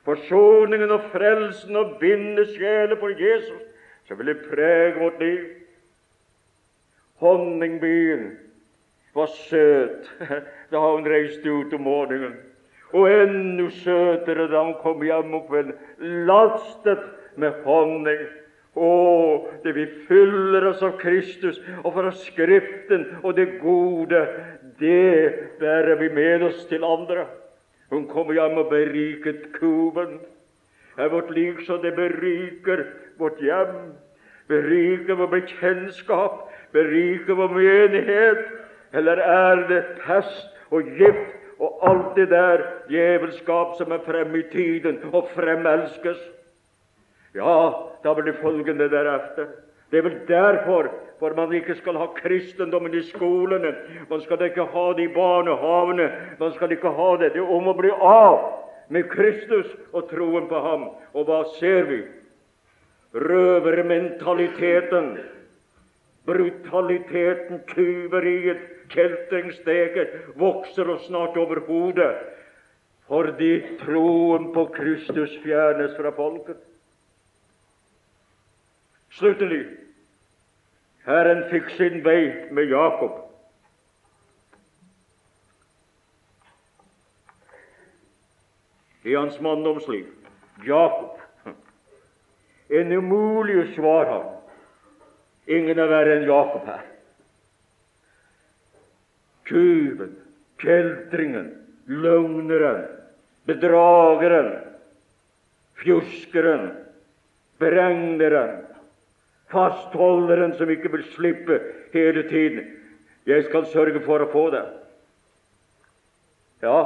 forsoningen 0.07 0.91
og 0.91 1.11
frelsen 1.13 1.77
og 1.77 1.99
binde 2.01 2.47
sjeler 2.55 2.97
for 3.01 3.13
Jesus, 3.19 3.61
så 4.09 4.17
vil 4.17 4.33
det 4.33 4.47
prege 4.49 4.95
vårt 5.01 5.21
liv. 5.21 5.43
Honningbyen 7.23 8.31
var 9.15 9.27
søt 9.27 10.09
da 10.73 10.81
hun 10.81 11.07
reiste 11.07 11.53
ut 11.53 11.75
om 11.75 11.85
morgenen, 11.87 12.35
og 12.93 13.09
enda 13.09 13.69
søtere 13.83 14.49
da 14.53 14.63
hun 14.63 14.77
kom 14.83 15.03
hjem 15.05 15.35
om 15.35 15.45
kvelden, 15.49 15.75
lastet 16.29 17.03
med 17.41 17.65
honning. 17.65 18.25
Å, 18.73 18.89
det 19.65 19.75
vi 19.77 19.85
fyller 20.09 20.65
oss 20.71 20.81
av 20.85 20.95
Kristus 21.01 21.59
og 21.83 21.93
fra 21.93 22.13
Skriften 22.17 23.05
og 23.21 23.35
det 23.37 23.59
gode, 23.61 24.23
det 24.81 25.59
bærer 25.61 25.99
vi 26.01 26.09
med 26.17 26.47
oss 26.49 26.65
til 26.71 26.85
andre. 26.85 27.27
Hun 27.93 28.07
kom 28.09 28.33
hjem 28.33 28.57
og 28.63 28.71
beriket 28.73 29.51
kuben. 29.59 30.17
Er 30.97 31.13
vårt 31.13 31.31
liv 31.33 31.61
så 31.67 31.77
det 31.81 31.93
beriker 31.97 32.87
vårt 33.21 33.41
hjem, 33.45 33.93
beriker 34.49 35.21
vår 35.21 35.29
bekjentskap, 35.37 36.49
beriker 36.73 37.37
vår 37.37 37.53
menighet? 37.53 38.43
Eller 38.97 39.21
er 39.21 39.63
det 39.69 39.85
pest 40.01 40.49
og 40.73 40.89
gift 40.97 41.42
og 41.63 41.83
alt 41.87 42.17
det 42.19 42.29
der 42.31 42.65
djevelskap 42.91 43.77
som 43.79 43.93
er 43.95 44.03
fremme 44.07 44.43
i 44.43 44.49
tiden 44.51 44.99
og 45.13 45.29
fremelskes? 45.35 46.19
Ja, 47.35 47.59
da 48.05 48.15
blir 48.15 48.33
det 48.33 48.41
følgende 48.43 48.91
deretter. 48.91 49.47
Det 49.91 50.01
er 50.01 50.09
vel 50.09 50.19
derfor 50.29 50.91
for 51.23 51.35
man 51.37 51.53
ikke 51.55 51.77
skal 51.79 51.95
ha 52.01 52.09
kristendommen 52.17 52.95
i 52.99 53.03
skolene. 53.07 53.75
Man 54.11 54.21
skal 54.25 54.43
ikke 54.43 54.65
ha 54.65 54.87
det 54.99 55.05
i 55.05 55.15
barnehavene. 55.15 56.09
Man 56.41 56.53
skal 56.57 56.73
ikke 56.75 56.91
ha 56.91 57.11
det. 57.21 57.29
Det 57.37 57.45
er 57.45 57.53
om 57.57 57.69
å 57.71 57.75
bli 57.79 57.93
av 57.95 58.41
med 58.91 59.07
Kristus 59.13 59.71
og 59.93 60.09
troen 60.11 60.49
på 60.51 60.63
ham. 60.65 60.89
Og 61.15 61.29
hva 61.29 61.45
ser 61.61 61.87
vi? 61.87 62.01
Røvermentaliteten, 63.15 65.13
brutaliteten, 66.25 67.63
tyveriet, 67.75 68.61
kjeltringsteget 68.93 70.15
vokser 70.39 70.91
oss 70.91 71.07
snart 71.07 71.37
over 71.37 71.65
hodet 71.67 72.15
fordi 73.13 73.77
troen 73.81 74.53
på 74.55 74.67
Kristus 74.73 75.33
fjernes 75.43 75.97
fra 75.99 76.13
folket. 76.17 76.61
Sluttelig 79.13 79.65
Herren 81.05 81.43
fikk 81.51 81.73
sin 81.77 81.99
vei 82.07 82.49
med 82.55 82.71
Jakob. 82.71 83.19
I 89.03 89.17
hans 89.19 89.41
manndomsliv. 89.43 90.07
Jakob. 90.67 91.19
En 92.71 92.93
umulig 92.93 93.75
svar 93.75 94.07
har. 94.07 94.42
Ingen 95.51 95.79
er 95.79 95.91
verre 95.91 96.17
enn 96.19 96.29
Jakob 96.29 96.67
her. 96.71 96.85
Tyven, 99.49 100.13
kjeltringen, 100.63 101.49
løgneren, 101.91 102.85
bedrageren, 103.49 104.53
fjuskeren, 105.83 106.69
beregneren, 107.59 108.61
fastholderen 109.53 110.55
som 110.57 110.71
ikke 110.71 110.93
vil 110.95 111.05
slippe 111.17 111.59
hele 111.93 112.23
tiden. 112.31 112.71
Jeg 113.27 113.47
skal 113.51 113.67
sørge 113.71 114.01
for 114.07 114.23
å 114.23 114.31
få 114.33 114.47
det. 114.55 114.63
Ja, 116.63 116.83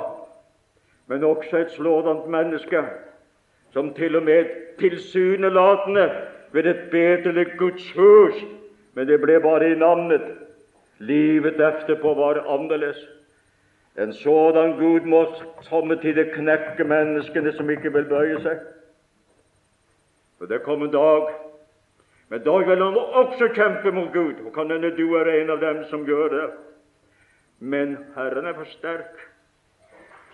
men 1.06 1.24
også 1.24 1.60
et 1.60 1.74
slådant 1.76 2.24
menneske 2.32 2.80
som 3.76 3.92
til 3.94 4.16
og 4.16 4.24
med 4.24 4.48
tilsynelatende 4.80 6.06
ved 6.52 6.66
et 6.66 6.90
bedelig 6.90 7.46
Guds 7.58 7.90
hus, 7.96 8.44
men 8.94 9.08
det 9.08 9.20
ble 9.20 9.40
bare 9.40 9.70
i 9.72 9.78
navnet. 9.78 10.24
Livet 10.98 11.60
etterpå 11.60 12.14
var 12.14 12.44
annerledes. 12.46 13.00
En 13.98 14.12
sådan 14.12 14.76
Gud 14.78 15.08
må 15.08 15.24
somme 15.62 15.96
tider 16.00 16.30
knekke 16.34 16.84
menneskene 16.84 17.52
som 17.52 17.70
ikke 17.70 17.92
vil 17.92 18.08
bøye 18.08 18.40
seg. 18.44 18.60
For 20.38 20.46
det 20.46 20.62
kom 20.64 20.82
en 20.84 20.92
dag 20.92 21.32
men 22.28 22.42
da 22.42 22.56
vil 22.58 22.82
han 22.82 22.96
også 22.98 23.52
kjempe 23.54 23.92
mot 23.94 24.12
Gud, 24.12 24.40
og 24.46 24.52
kan 24.54 24.70
hende 24.70 24.90
du 24.96 25.14
er 25.14 25.28
en 25.30 25.50
av 25.54 25.60
dem 25.62 25.84
som 25.90 26.06
gjør 26.06 26.32
det. 26.34 26.46
Men 27.60 27.96
Herren 28.16 28.48
er 28.50 28.56
for 28.56 28.68
sterk, 28.72 29.20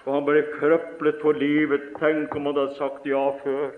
og 0.07 0.15
han 0.17 0.25
ble 0.27 0.45
krøplet 0.57 1.21
for 1.23 1.37
livet. 1.37 1.93
Tenk 2.01 2.33
om 2.37 2.49
han 2.49 2.57
hadde 2.57 2.79
sagt 2.79 3.07
ja 3.07 3.27
før. 3.43 3.75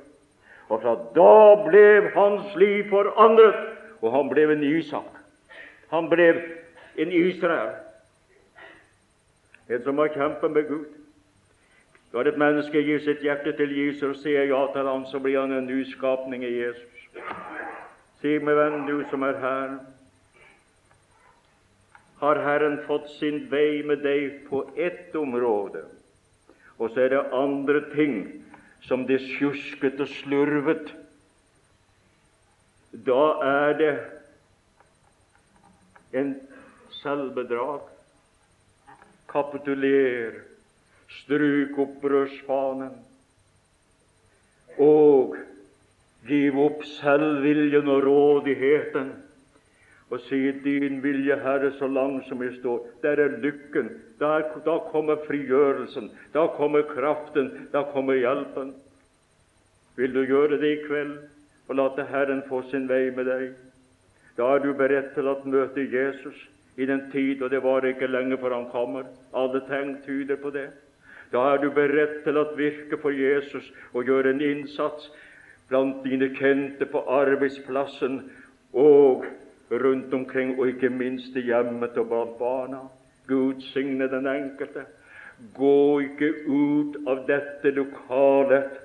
Og 0.69 0.81
fra 0.81 0.95
da 1.17 1.65
ble 1.67 2.11
hans 2.15 2.55
liv 2.57 2.89
forandret, 2.91 3.61
og 4.01 4.13
han 4.13 4.31
ble 4.31 4.47
en 4.53 4.65
Isak. 4.65 5.11
Han 5.93 6.09
ble 6.11 6.29
en 6.99 7.13
Israel, 7.13 7.75
en 9.69 9.83
som 9.85 9.99
har 9.99 10.13
kjempet 10.15 10.53
med 10.53 10.69
Gud. 10.69 10.93
Når 12.15 12.29
et 12.31 12.39
menneske 12.39 12.83
gir 12.87 13.01
sitt 13.03 13.25
hjerte 13.27 13.53
til 13.59 13.73
Jesus 13.75 14.05
og 14.07 14.21
sier 14.23 14.47
ja 14.47 14.61
til 14.73 14.87
ham, 14.87 15.07
så 15.11 15.19
blir 15.19 15.41
han 15.41 15.53
en 15.53 15.67
nyskapning 15.67 16.45
i 16.47 16.53
Jesus. 16.61 17.09
Si 18.23 18.39
meg, 18.39 18.55
venn, 18.57 18.87
du 18.87 19.03
som 19.11 19.25
er 19.27 19.41
her, 19.43 19.75
har 22.21 22.41
Herren 22.45 22.79
fått 22.87 23.11
sin 23.19 23.43
vei 23.51 23.83
med 23.85 24.05
deg 24.07 24.45
på 24.49 24.63
ett 24.77 25.17
område, 25.19 25.83
og 26.79 26.95
så 26.95 27.05
er 27.05 27.13
det 27.13 27.25
andre 27.37 27.83
ting 27.93 28.44
som 28.85 29.07
det 29.09 29.21
sjusket 29.25 30.01
og 30.05 30.11
slurvet. 30.21 30.93
Da 33.07 33.23
er 33.45 33.79
det 33.81 33.95
en 36.15 36.35
selvbedrag. 37.01 37.89
Kapituler, 39.31 40.37
stryk 41.11 41.79
opprørsfanen 41.87 42.95
og 44.79 45.35
Giv 46.25 46.57
opp 46.57 46.85
selvviljen 46.89 47.89
og 47.93 48.07
rådigheten 48.07 49.11
og 50.11 50.21
si 50.21 50.53
'Din 50.53 51.03
vilje, 51.03 51.37
Herre, 51.37 51.73
så 51.79 51.87
langt 51.87 52.29
som 52.29 52.43
jeg 52.43 52.53
står'. 52.53 52.87
Der 53.03 53.11
er 53.11 53.41
lykken. 53.41 53.91
Der, 54.19 54.43
da 54.65 54.79
kommer 54.79 55.17
frigjørelsen. 55.27 56.11
Da 56.35 56.47
kommer 56.47 56.83
kraften. 56.83 57.69
Da 57.73 57.83
kommer 57.83 58.15
hjelpen. 58.15 58.75
Vil 59.97 60.15
du 60.15 60.25
gjøre 60.25 60.61
det 60.61 60.79
i 60.79 60.83
kveld 60.87 61.19
og 61.69 61.77
late 61.77 62.05
Herren 62.05 62.43
få 62.49 62.63
sin 62.71 62.89
vei 62.89 63.11
med 63.11 63.25
deg? 63.25 63.53
Da 64.37 64.43
er 64.55 64.59
du 64.59 64.73
beredt 64.75 65.15
til 65.15 65.29
å 65.29 65.37
møte 65.45 65.81
Jesus 65.81 66.49
i 66.77 66.87
den 66.87 67.11
tid, 67.13 67.43
og 67.43 67.51
det 67.51 67.63
var 67.63 67.87
ikke 67.87 68.07
lenge 68.07 68.39
før 68.39 68.55
han 68.55 68.71
kommer. 68.73 69.05
Alle 69.35 69.61
tegn 69.69 69.97
tyder 70.07 70.37
på 70.37 70.51
det. 70.51 70.69
Da 71.33 71.39
er 71.53 71.63
du 71.63 71.71
beredt 71.71 72.25
til 72.25 72.39
å 72.39 72.49
virke 72.57 72.99
for 73.03 73.15
Jesus 73.15 73.71
og 73.93 74.05
gjøre 74.07 74.35
en 74.35 74.43
innsats 74.43 75.11
blant 75.69 76.03
dine 76.05 76.29
kjente 76.35 76.87
på 76.87 77.01
arbeidsplassen 77.11 78.21
og 78.73 79.25
rundt 79.71 80.15
omkring, 80.15 80.59
og 80.59 80.69
ikke 80.69 80.89
minst 80.89 81.37
i 81.37 81.45
hjemmet 81.49 81.99
og 81.99 82.09
blant 82.09 82.39
barna. 82.39 82.83
Gud 83.29 83.61
signe 83.73 84.09
den 84.11 84.27
enkelte. 84.27 84.85
Gå 85.55 85.99
ikke 86.05 86.31
ut 86.47 86.99
av 87.09 87.25
dette 87.29 87.73
lokalet 87.75 88.77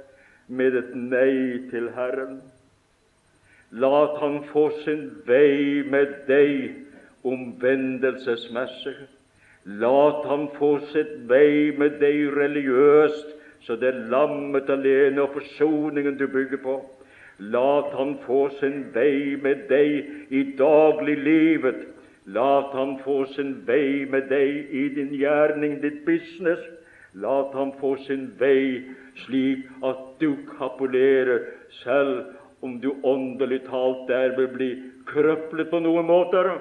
med 0.48 0.76
et 0.76 0.96
nei 0.96 1.70
til 1.70 1.92
Herren. 1.96 2.39
Lat 3.72 4.18
Han 4.20 4.39
få 4.50 4.70
sin 4.84 5.10
vei 5.28 5.84
med 5.86 6.15
deg 6.28 7.26
omvendelsesmessig. 7.28 8.96
Lat 9.84 10.26
Han 10.26 10.48
få 10.56 10.80
sitt 10.94 11.20
vei 11.30 11.76
med 11.78 12.00
deg 12.02 12.32
religiøst 12.34 13.36
så 13.70 13.76
det 13.76 13.92
er 13.92 14.08
lammet 14.10 14.70
alene 14.72 15.22
og 15.22 15.36
forsoningen 15.36 16.18
du 16.18 16.28
bygger 16.28 16.62
på. 16.63 16.80
Lat 17.39 17.93
han 17.95 18.17
få 18.25 18.49
sin 18.60 18.84
vei 18.93 19.38
med 19.41 19.67
deg 19.69 20.34
i 20.36 20.43
dagliglivet. 20.60 21.86
Lat 22.28 22.73
han 22.75 22.97
få 23.04 23.23
sin 23.34 23.54
vei 23.67 24.06
med 24.12 24.28
deg 24.30 24.73
i 24.75 24.89
din 24.95 25.13
gjerning, 25.15 25.80
ditt 25.82 26.04
business. 26.06 26.60
Lat 27.15 27.56
han 27.56 27.71
få 27.80 27.95
sin 28.06 28.28
vei 28.39 28.84
slik 29.23 29.65
at 29.84 30.19
du 30.19 30.36
kapulerer, 30.58 31.47
selv 31.84 32.36
om 32.62 32.80
du 32.84 32.91
åndelig 33.04 33.63
talt 33.69 34.08
der 34.08 34.36
vil 34.38 34.52
bli 34.54 34.69
krøplet 35.08 35.71
på 35.71 35.80
noen 35.80 36.06
måter, 36.06 36.52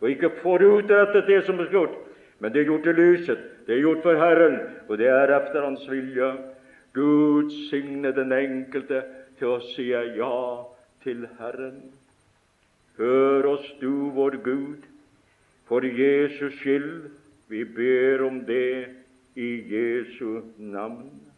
og 0.00 0.08
ikke 0.08 0.30
får 0.40 0.64
utrettet 0.64 1.26
det 1.28 1.42
som 1.46 1.60
er 1.60 1.72
gjort. 1.74 1.96
Men 2.40 2.54
det 2.54 2.62
er 2.62 2.70
gjort 2.70 2.86
i 2.88 2.96
lyset, 2.96 3.40
det 3.66 3.76
er 3.76 3.82
gjort 3.84 4.04
for 4.06 4.16
Herren, 4.16 4.56
og 4.88 4.96
det 4.98 5.10
er 5.12 5.34
efter 5.36 5.66
Hans 5.66 5.84
vilje. 5.90 6.30
Gud 6.94 7.50
signe 7.68 8.10
den 8.16 8.32
enkelte 8.32 9.02
til 9.40 9.56
å 9.56 9.60
si 9.72 9.88
ja 9.88 10.34
til 11.00 11.24
Herren. 11.38 11.80
Hør 13.00 13.46
oss, 13.54 13.66
du 13.80 14.12
vår 14.12 14.36
Gud, 14.44 14.84
for 15.64 15.80
Jesus 15.80 16.58
skyld. 16.60 17.08
Vi 17.48 17.64
ber 17.64 18.26
om 18.26 18.42
det 18.44 18.92
i 19.40 19.50
Jesu 19.72 20.42
navn. 20.58 21.29